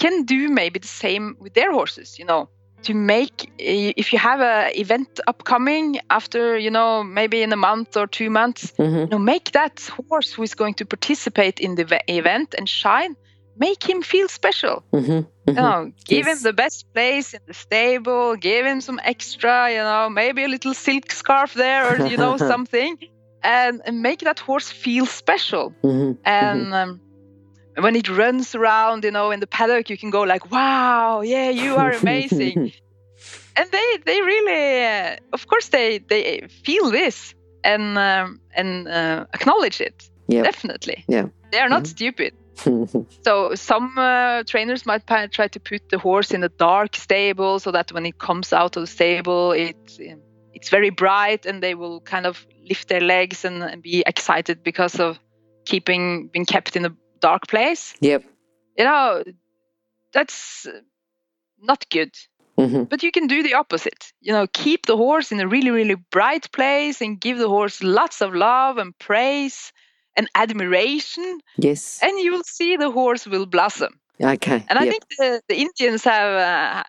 can 0.00 0.24
do 0.24 0.48
maybe 0.48 0.80
the 0.80 0.88
same 0.88 1.36
with 1.38 1.54
their 1.54 1.70
horses. 1.72 2.18
You 2.18 2.24
know, 2.26 2.48
to 2.82 2.94
make 2.94 3.50
if 3.58 4.12
you 4.12 4.18
have 4.18 4.40
a 4.40 4.70
event 4.78 5.20
upcoming 5.26 5.98
after 6.10 6.56
you 6.58 6.70
know 6.70 7.02
maybe 7.02 7.42
in 7.42 7.52
a 7.52 7.56
month 7.56 7.96
or 7.96 8.06
two 8.06 8.30
months 8.30 8.72
Mm-hmm. 8.78 8.96
you 8.98 9.06
know 9.12 9.18
make 9.18 9.52
that 9.52 9.80
horse 10.08 10.32
who 10.32 10.42
is 10.42 10.54
going 10.54 10.74
to 10.74 10.84
participate 10.86 11.60
in 11.60 11.74
the 11.74 12.00
event 12.08 12.54
and 12.56 12.68
shine 12.68 13.14
make 13.56 13.82
him 13.88 14.02
feel 14.02 14.28
special 14.28 14.84
Mm-hmm. 14.92 15.20
you 15.46 15.52
know 15.54 15.92
give 16.06 16.26
Yes. 16.26 16.38
him 16.38 16.42
the 16.42 16.52
best 16.52 16.86
place 16.94 17.34
in 17.34 17.40
the 17.46 17.54
stable 17.54 18.36
give 18.36 18.64
him 18.66 18.80
some 18.80 19.00
extra 19.04 19.70
you 19.70 19.78
know 19.88 20.08
maybe 20.08 20.44
a 20.44 20.48
little 20.48 20.74
silk 20.74 21.10
scarf 21.10 21.54
there 21.54 21.82
or 21.92 21.98
you 22.06 22.16
know 22.16 22.36
something 22.52 22.96
and, 23.42 23.80
and 23.86 24.02
make 24.02 24.20
that 24.20 24.38
horse 24.38 24.70
feel 24.70 25.06
special 25.06 25.74
Mm-hmm. 25.84 26.12
and 26.24 26.74
um, 26.74 27.00
when 27.80 27.96
it 27.96 28.08
runs 28.08 28.54
around 28.54 29.04
you 29.04 29.10
know 29.10 29.30
in 29.30 29.40
the 29.40 29.46
paddock 29.46 29.90
you 29.90 29.96
can 29.98 30.10
go 30.10 30.22
like 30.22 30.50
wow 30.50 31.20
yeah 31.20 31.50
you 31.50 31.76
are 31.76 31.92
amazing 31.92 32.72
and 33.56 33.66
they 33.70 33.98
they 34.06 34.20
really 34.20 34.84
uh, 34.84 35.16
of 35.32 35.46
course 35.46 35.68
they 35.68 35.98
they 36.08 36.46
feel 36.64 36.90
this 36.90 37.34
and 37.64 37.98
um, 37.98 38.40
and 38.56 38.88
uh, 38.88 39.26
acknowledge 39.34 39.80
it 39.80 39.94
Yep. 40.30 40.44
definitely 40.44 41.04
Yeah. 41.08 41.26
they 41.52 41.58
are 41.60 41.70
not 41.70 41.84
Mhm. 41.84 41.88
stupid 41.88 42.32
so 43.24 43.54
some 43.54 43.96
uh, 43.96 44.42
trainers 44.46 44.84
might 44.84 45.06
try 45.06 45.48
to 45.48 45.60
put 45.60 45.82
the 45.90 45.98
horse 45.98 46.32
in 46.34 46.44
a 46.44 46.48
dark 46.58 46.96
stable 46.96 47.58
so 47.60 47.70
that 47.72 47.92
when 47.92 48.04
it 48.06 48.18
comes 48.18 48.52
out 48.52 48.76
of 48.76 48.82
the 48.82 48.86
stable 48.86 49.52
it's 49.52 49.98
um, 50.00 50.20
it's 50.52 50.68
very 50.70 50.90
bright 50.90 51.46
and 51.46 51.62
they 51.62 51.74
will 51.74 52.00
kind 52.00 52.26
of 52.26 52.46
lift 52.68 52.88
their 52.88 53.00
legs 53.00 53.44
and, 53.44 53.62
and 53.62 53.82
be 53.82 54.02
excited 54.06 54.62
because 54.62 55.00
of 55.00 55.18
keeping 55.64 56.28
being 56.32 56.46
kept 56.46 56.76
in 56.76 56.84
a 56.84 56.90
dark 57.20 57.46
place 57.48 57.94
yep. 58.00 58.24
you 58.76 58.84
know 58.84 59.22
that's 60.12 60.66
not 61.60 61.84
good 61.90 62.10
Mm-hmm. 62.58 62.84
but 62.90 63.04
you 63.04 63.12
can 63.12 63.28
do 63.28 63.44
the 63.44 63.54
opposite 63.54 64.12
you 64.20 64.32
know 64.32 64.48
keep 64.52 64.86
the 64.86 64.96
horse 64.96 65.30
in 65.30 65.38
a 65.38 65.46
really 65.46 65.70
really 65.70 65.94
bright 66.10 66.50
place 66.50 67.00
and 67.00 67.20
give 67.20 67.38
the 67.38 67.48
horse 67.48 67.84
lots 67.84 68.20
of 68.20 68.34
love 68.34 68.78
and 68.78 68.98
praise 68.98 69.72
and 70.16 70.28
admiration 70.34 71.38
Yes. 71.56 72.00
and 72.02 72.18
you 72.18 72.32
will 72.32 72.42
see 72.42 72.76
the 72.76 72.90
horse 72.90 73.28
will 73.28 73.46
blossom 73.46 74.00
Okay. 74.20 74.64
and 74.68 74.76
i 74.76 74.82
yep. 74.84 74.90
think 74.92 75.04
the, 75.18 75.40
the 75.48 75.54
indians 75.54 76.02
have 76.02 76.32
uh, 76.34 76.82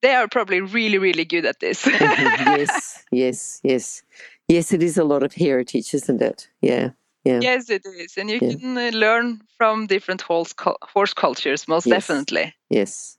they 0.00 0.12
are 0.12 0.26
probably 0.26 0.60
really 0.60 0.98
really 0.98 1.24
good 1.24 1.46
at 1.46 1.60
this 1.60 1.86
yes. 1.86 3.04
Yes. 3.12 3.60
Yes. 3.62 4.02
Yes. 4.48 4.72
It 4.72 4.82
is 4.82 4.98
a 4.98 5.04
lot 5.04 5.22
of 5.22 5.34
heritage, 5.34 5.94
isn't 5.94 6.20
it? 6.20 6.48
Yeah. 6.60 6.90
Yeah. 7.24 7.40
yes 7.40 7.70
it 7.70 7.82
is 7.86 8.16
and 8.16 8.30
you 8.30 8.40
Yeah. 8.42 8.54
can 8.56 8.76
uh, 8.78 8.90
learn 8.92 9.40
from 9.56 9.86
different 9.86 10.22
horse, 10.22 10.54
horse 10.82 11.14
cultures 11.14 11.68
most 11.68 11.86
Yes. 11.86 11.94
definitely 12.06 12.54
Yes. 12.70 13.18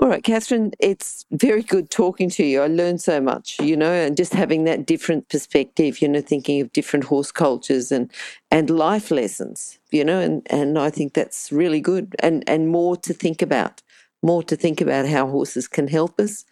All 0.00 0.08
right, 0.08 0.22
Cathrine, 0.24 0.72
it's 0.80 1.26
very 1.30 1.62
good 1.62 1.90
talking 1.90 2.30
to 2.30 2.44
you. 2.44 2.62
I 2.62 2.66
learned 2.66 3.02
so 3.02 3.20
much, 3.20 3.58
you 3.60 3.76
know, 3.76 3.92
and 3.92 4.16
just 4.16 4.32
having 4.32 4.64
that 4.64 4.86
different 4.86 5.28
perspective, 5.28 6.00
you 6.00 6.08
know, 6.08 6.22
thinking 6.22 6.62
of 6.62 6.72
different 6.72 7.04
horse 7.04 7.30
cultures 7.30 7.92
and 7.92 8.10
and 8.50 8.70
life 8.70 9.10
lessons, 9.10 9.78
you 9.90 10.02
know, 10.02 10.18
and, 10.18 10.46
and 10.50 10.78
I 10.78 10.88
think 10.88 11.12
that's 11.12 11.52
really 11.52 11.80
good 11.80 12.16
and, 12.20 12.42
and 12.46 12.68
more 12.68 12.96
to 12.98 13.12
think 13.12 13.42
about, 13.42 13.82
more 14.22 14.42
to 14.44 14.56
think 14.56 14.80
about 14.80 15.06
how 15.06 15.26
horses 15.26 15.68
can 15.68 15.88
help 15.88 16.18
us, 16.18 16.44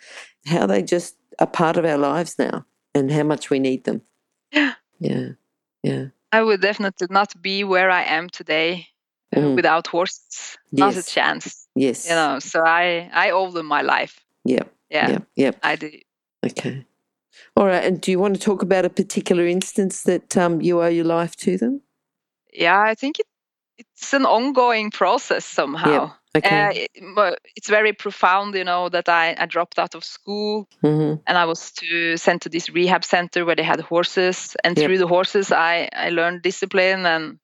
how 0.47 0.67
they 0.67 0.83
just 0.83 1.17
are 1.39 1.47
part 1.47 1.79
of 1.79 1.87
our 1.87 1.99
lives 1.99 2.39
now 2.39 2.67
and 2.95 3.11
how 3.11 3.23
much 3.23 3.49
we 3.51 3.59
need 3.59 3.85
them. 3.85 4.03
Yeah. 4.53 4.75
Yeah. 4.99 5.29
Yeah. 5.83 6.07
I 6.33 6.43
would 6.43 6.61
definitely 6.61 7.07
not 7.11 7.33
be 7.43 7.65
where 7.65 7.91
i 7.91 8.03
am 8.03 8.29
today 8.29 8.87
Mm. 9.37 9.55
without 9.55 9.87
horses 9.87 10.59
not 10.73 10.97
a 10.97 11.05
chance 11.05 11.69
Yes. 11.77 12.09
you 12.09 12.17
know 12.17 12.41
so 12.41 12.65
i 12.67 13.09
i 13.13 13.31
owe 13.31 13.49
them 13.53 13.67
my 13.67 13.83
life 13.83 14.19
Yep. 14.45 14.67
yeah 14.91 15.09
Yep. 15.09 15.23
Yep. 15.37 15.57
i 15.63 15.77
do 15.77 15.91
Okay. 16.45 16.85
All 17.57 17.67
right. 17.67 17.85
And 17.85 18.01
do 18.01 18.11
you 18.11 18.19
want 18.19 18.35
to 18.35 18.41
talk 18.41 18.63
about 18.63 18.85
a 18.85 18.91
particular 18.91 19.47
instance 19.47 20.03
that 20.03 20.37
um, 20.37 20.61
you 20.61 20.81
owe 20.83 20.89
your 20.89 21.05
life 21.05 21.37
to 21.37 21.57
them? 21.57 21.83
yeah 22.53 22.81
i 22.91 22.95
think 22.97 23.21
it, 23.21 23.27
it's 23.79 24.13
an 24.13 24.27
ongoing 24.27 24.91
process 24.91 25.45
somehow 25.45 26.13
Okay. 26.37 26.63
uh, 26.67 26.71
it, 26.75 26.91
it's 27.57 27.69
very 27.69 27.93
profound 27.93 28.55
you 28.55 28.65
know 28.65 28.89
that 28.89 29.09
I, 29.09 29.35
I 29.37 29.47
dropped 29.47 29.79
out 29.79 29.95
of 29.95 30.05
school 30.05 30.69
hmm 30.81 31.15
and 31.27 31.37
i 31.37 31.45
was 31.45 31.73
to 31.73 32.17
sent 32.17 32.43
to 32.43 32.49
this 32.49 32.71
rehab 32.71 33.05
center 33.05 33.45
where 33.45 33.57
they 33.57 33.63
had 33.65 33.81
horses 33.81 34.57
and 34.65 34.77
Yep. 34.77 34.87
through 34.87 34.99
the 34.99 35.07
horses 35.07 35.51
i 35.53 35.89
i 35.93 36.09
learned 36.11 36.43
discipline 36.43 37.05
and 37.07 37.39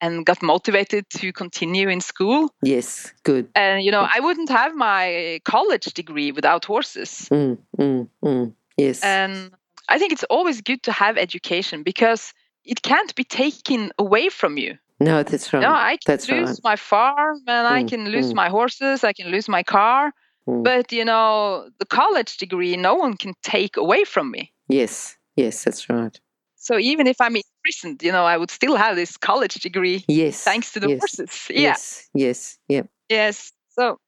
and 0.00 0.24
got 0.26 0.42
motivated 0.42 1.04
to 1.10 1.32
continue 1.32 1.88
in 1.88 2.00
school 2.00 2.48
Yes. 2.62 3.12
Good. 3.24 3.48
and 3.54 3.82
you 3.84 3.90
know 3.90 4.06
i 4.16 4.20
wouldn't 4.20 4.48
have 4.50 4.74
my 4.76 5.40
college 5.44 5.92
degree 5.94 6.30
without 6.32 6.64
horses 6.64 7.28
Mm, 7.30 7.58
mm, 7.78 8.08
mm. 8.24 8.52
Yes. 8.76 9.02
and 9.02 9.50
i 9.88 9.98
think 9.98 10.12
it's 10.12 10.24
always 10.30 10.60
good 10.60 10.82
to 10.84 10.92
have 10.92 11.18
education 11.18 11.82
because 11.82 12.32
it 12.64 12.82
can't 12.82 13.14
be 13.16 13.24
taken 13.24 13.90
away 13.98 14.28
from 14.28 14.56
you 14.58 14.78
no, 15.04 15.22
that's 15.22 15.52
right. 15.52 15.62
no 15.62 15.72
i 15.72 15.96
can 15.96 16.06
That's 16.06 16.28
lose 16.28 16.48
right. 16.50 16.60
my 16.70 16.76
farm 16.76 17.36
and 17.46 17.66
i 17.66 17.82
Mm, 17.82 17.88
can 17.88 18.02
lose 18.14 18.30
mm. 18.32 18.34
my 18.42 18.48
horses 18.48 19.04
i 19.04 19.12
can 19.12 19.28
lose 19.34 19.48
my 19.48 19.62
car 19.62 20.12
Mm. 20.48 20.64
but 20.64 20.90
you 20.98 21.04
know 21.04 21.68
the 21.78 21.86
college 21.86 22.36
degree 22.44 22.76
no 22.76 22.94
one 23.04 23.14
can 23.16 23.32
take 23.42 23.76
away 23.76 24.02
from 24.04 24.26
me 24.34 24.42
Yes. 24.68 25.16
Yes, 25.36 25.62
that's 25.64 25.88
right. 25.88 26.18
so 26.56 26.72
even 26.90 27.06
if 27.06 27.16
i'm 27.20 27.36
imprisoned 27.36 28.02
you 28.02 28.10
know 28.16 28.24
i 28.32 28.36
would 28.36 28.50
still 28.50 28.76
have 28.84 28.94
this 28.96 29.16
college 29.16 29.54
degree 29.68 29.98
Yes. 30.08 30.42
thanks 30.42 30.72
to 30.72 30.80
the 30.80 30.88
yes. 30.88 31.00
horses 31.00 31.32
yeah 31.50 31.60
Yes. 31.68 32.08
Yes. 32.14 32.58
Yep. 32.68 32.86
yes 33.08 33.52
so 33.78 33.98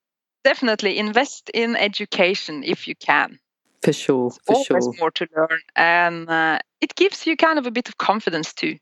definitely 0.43 0.99
invest 0.99 1.51
in 1.55 1.77
education 1.77 2.65
if 2.65 2.87
you 2.89 2.95
can 2.97 3.39
For 3.85 3.93
sure. 3.93 4.31
For 4.47 4.55
always 4.55 4.67
sure. 4.67 4.95
more 4.99 5.13
to 5.13 5.27
learn 5.37 5.61
and 5.77 6.29
uh, 6.29 6.59
it 6.81 6.95
gives 6.97 7.27
you 7.27 7.37
kind 7.37 7.59
of 7.61 7.67
a 7.67 7.71
bit 7.71 7.89
of 7.89 7.95
confidence 7.97 8.53
too 8.53 8.75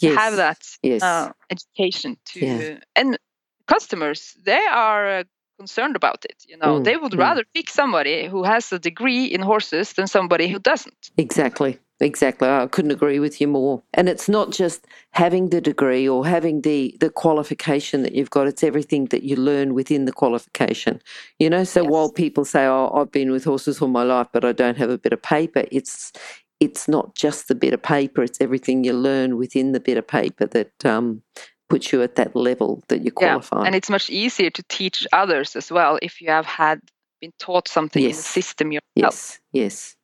Yes. 0.00 0.16
have 0.16 0.36
that 0.36 0.62
Yes. 0.82 1.02
uh, 1.02 1.32
education 1.50 2.16
to 2.26 2.40
Yeah. 2.40 2.78
and 2.96 3.18
customers 3.66 4.36
they 4.44 4.64
are 4.70 5.08
uh, 5.20 5.24
concerned 5.58 5.96
about 5.96 6.24
it 6.24 6.44
you 6.48 6.56
know 6.56 6.78
Mm, 6.78 6.84
they 6.84 6.96
would 6.96 7.12
mm. 7.12 7.18
rather 7.18 7.44
pick 7.54 7.70
somebody 7.70 8.26
who 8.28 8.44
has 8.44 8.72
a 8.72 8.78
degree 8.78 9.24
in 9.26 9.42
horses 9.42 9.94
than 9.94 10.06
somebody 10.06 10.48
who 10.48 10.58
doesn't 10.58 11.10
Exactly. 11.18 11.78
Exactly. 12.00 12.48
I 12.48 12.66
couldn't 12.66 12.90
agree 12.92 13.20
with 13.20 13.40
you 13.40 13.48
more. 13.48 13.82
And 13.94 14.08
it's 14.08 14.28
not 14.28 14.50
just 14.52 14.86
having 15.12 15.50
the 15.50 15.60
degree 15.60 16.08
or 16.08 16.26
having 16.26 16.62
the, 16.62 16.96
the 17.00 17.10
qualification 17.10 18.02
that 18.02 18.14
you've 18.14 18.30
got, 18.30 18.48
it's 18.48 18.64
everything 18.64 19.06
that 19.06 19.22
you 19.22 19.36
learn 19.36 19.74
within 19.74 20.04
the 20.04 20.12
qualification. 20.12 21.00
You 21.38 21.50
know, 21.50 21.64
so 21.64 21.84
Yes. 21.84 21.90
while 21.92 22.10
people 22.10 22.44
say, 22.44 22.66
Oh, 22.66 22.90
I've 22.94 23.12
been 23.12 23.30
with 23.30 23.44
horses 23.44 23.80
all 23.82 23.88
my 23.88 24.02
life, 24.04 24.28
but 24.32 24.44
I 24.44 24.52
don't 24.52 24.76
have 24.78 24.90
a 24.90 24.98
bit 24.98 25.12
of 25.14 25.22
paper, 25.22 25.64
it's 25.72 26.12
it's 26.60 26.88
not 26.88 27.14
just 27.14 27.48
the 27.48 27.54
bit 27.54 27.72
of 27.74 27.82
paper, 27.82 28.22
it's 28.22 28.40
everything 28.40 28.84
you 28.84 28.92
learn 28.92 29.36
within 29.36 29.72
the 29.72 29.80
bit 29.80 29.96
of 29.98 30.06
paper 30.06 30.46
that 30.46 30.84
um, 30.84 31.22
puts 31.68 31.92
you 31.92 32.02
at 32.02 32.16
that 32.16 32.34
level 32.34 32.82
that 32.88 33.02
you 33.02 33.12
qualify. 33.12 33.64
and 33.66 33.74
it's 33.74 33.90
much 33.90 34.10
easier 34.10 34.50
to 34.50 34.62
teach 34.68 35.06
others 35.12 35.54
as 35.56 35.70
well 35.70 35.98
if 36.02 36.20
you 36.20 36.30
have 36.30 36.46
had 36.46 36.80
been 37.20 37.32
taught 37.38 37.68
something 37.68 38.02
in 38.02 38.10
the 38.10 38.14
system 38.22 38.72
yourself 38.72 38.82
Yes, 38.96 39.40
yes. 39.52 39.96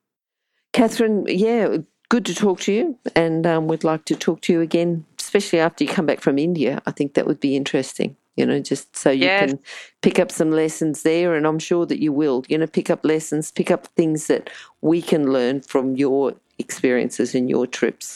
Cathrine, 0.72 1.24
yeah, 1.28 1.78
good 2.08 2.24
to 2.26 2.34
talk 2.34 2.60
to 2.60 2.72
you. 2.72 2.98
And 3.14 3.46
um, 3.46 3.68
we'd 3.68 3.84
like 3.84 4.04
to 4.06 4.16
talk 4.16 4.40
to 4.42 4.52
you 4.52 4.60
again, 4.60 5.04
especially 5.20 5.60
after 5.60 5.84
you 5.84 5.90
come 5.90 6.06
back 6.06 6.20
from 6.20 6.38
India. 6.38 6.82
I 6.86 6.90
think 6.90 7.14
that 7.14 7.26
would 7.26 7.38
be 7.40 7.54
interesting, 7.56 8.16
you 8.36 8.44
know, 8.44 8.58
just 8.60 8.96
so 8.96 9.10
you 9.10 9.26
Yes. 9.26 9.50
can 9.50 9.60
pick 10.02 10.18
up 10.18 10.32
some 10.32 10.50
lessons 10.50 11.02
there. 11.02 11.34
And 11.34 11.46
I'm 11.46 11.60
sure 11.60 11.86
that 11.86 12.00
you 12.02 12.12
will, 12.12 12.44
you 12.48 12.58
know, 12.58 12.66
pick 12.66 12.90
up 12.90 13.04
lessons, 13.04 13.52
pick 13.52 13.70
up 13.70 13.86
things 13.96 14.26
that 14.26 14.50
we 14.80 15.00
can 15.00 15.32
learn 15.32 15.60
from 15.60 15.94
your 15.96 16.34
experiences 16.66 17.28
and 17.36 17.44
your 17.54 17.66
trips. 17.78 18.06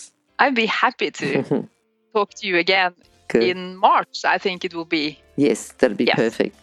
i'd 0.43 0.55
be 0.65 0.69
happy 0.85 1.11
to 1.21 1.27
talk 2.15 2.29
to 2.39 2.43
you 2.49 2.57
again 2.67 2.93
Good. 3.33 3.43
in 3.53 3.61
march 3.89 4.17
i 4.35 4.39
think 4.45 4.59
it 4.69 4.73
will 4.77 4.91
be 5.01 5.05
yes, 5.47 5.61
that'll 5.79 5.97
be 6.05 6.09
Yes. 6.13 6.17
perfect. 6.27 6.55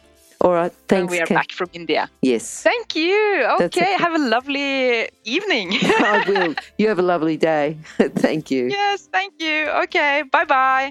All 0.43 0.53
right. 0.61 0.73
when 0.73 0.87
Thanks. 0.93 1.11
we 1.13 1.17
are 1.23 1.27
Kat. 1.31 1.37
back 1.39 1.51
from 1.59 1.69
india 1.81 2.01
Yes. 2.31 2.43
thank 2.69 2.87
you 3.01 3.19
okay 3.55 3.65
okay. 3.71 3.91
have 4.05 4.15
a 4.21 4.23
lovely 4.35 4.71
evening 5.35 5.67
I 6.15 6.17
will. 6.29 6.51
You 6.79 6.85
have 6.91 6.99
a 7.05 7.07
lovely 7.13 7.37
day. 7.53 7.65
Thank 8.25 8.43
you. 8.55 8.63
yes 8.79 8.97
thank 9.17 9.31
you 9.45 9.57
okay 9.83 10.13
bye 10.35 10.47
bye 10.57 10.87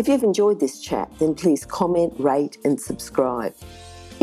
If 0.00 0.04
you've 0.08 0.26
enjoyed 0.32 0.58
this 0.64 0.74
chat, 0.86 1.08
then 1.20 1.32
please 1.42 1.62
comment, 1.78 2.12
rate, 2.30 2.54
and 2.66 2.74
subscribe. 2.90 3.54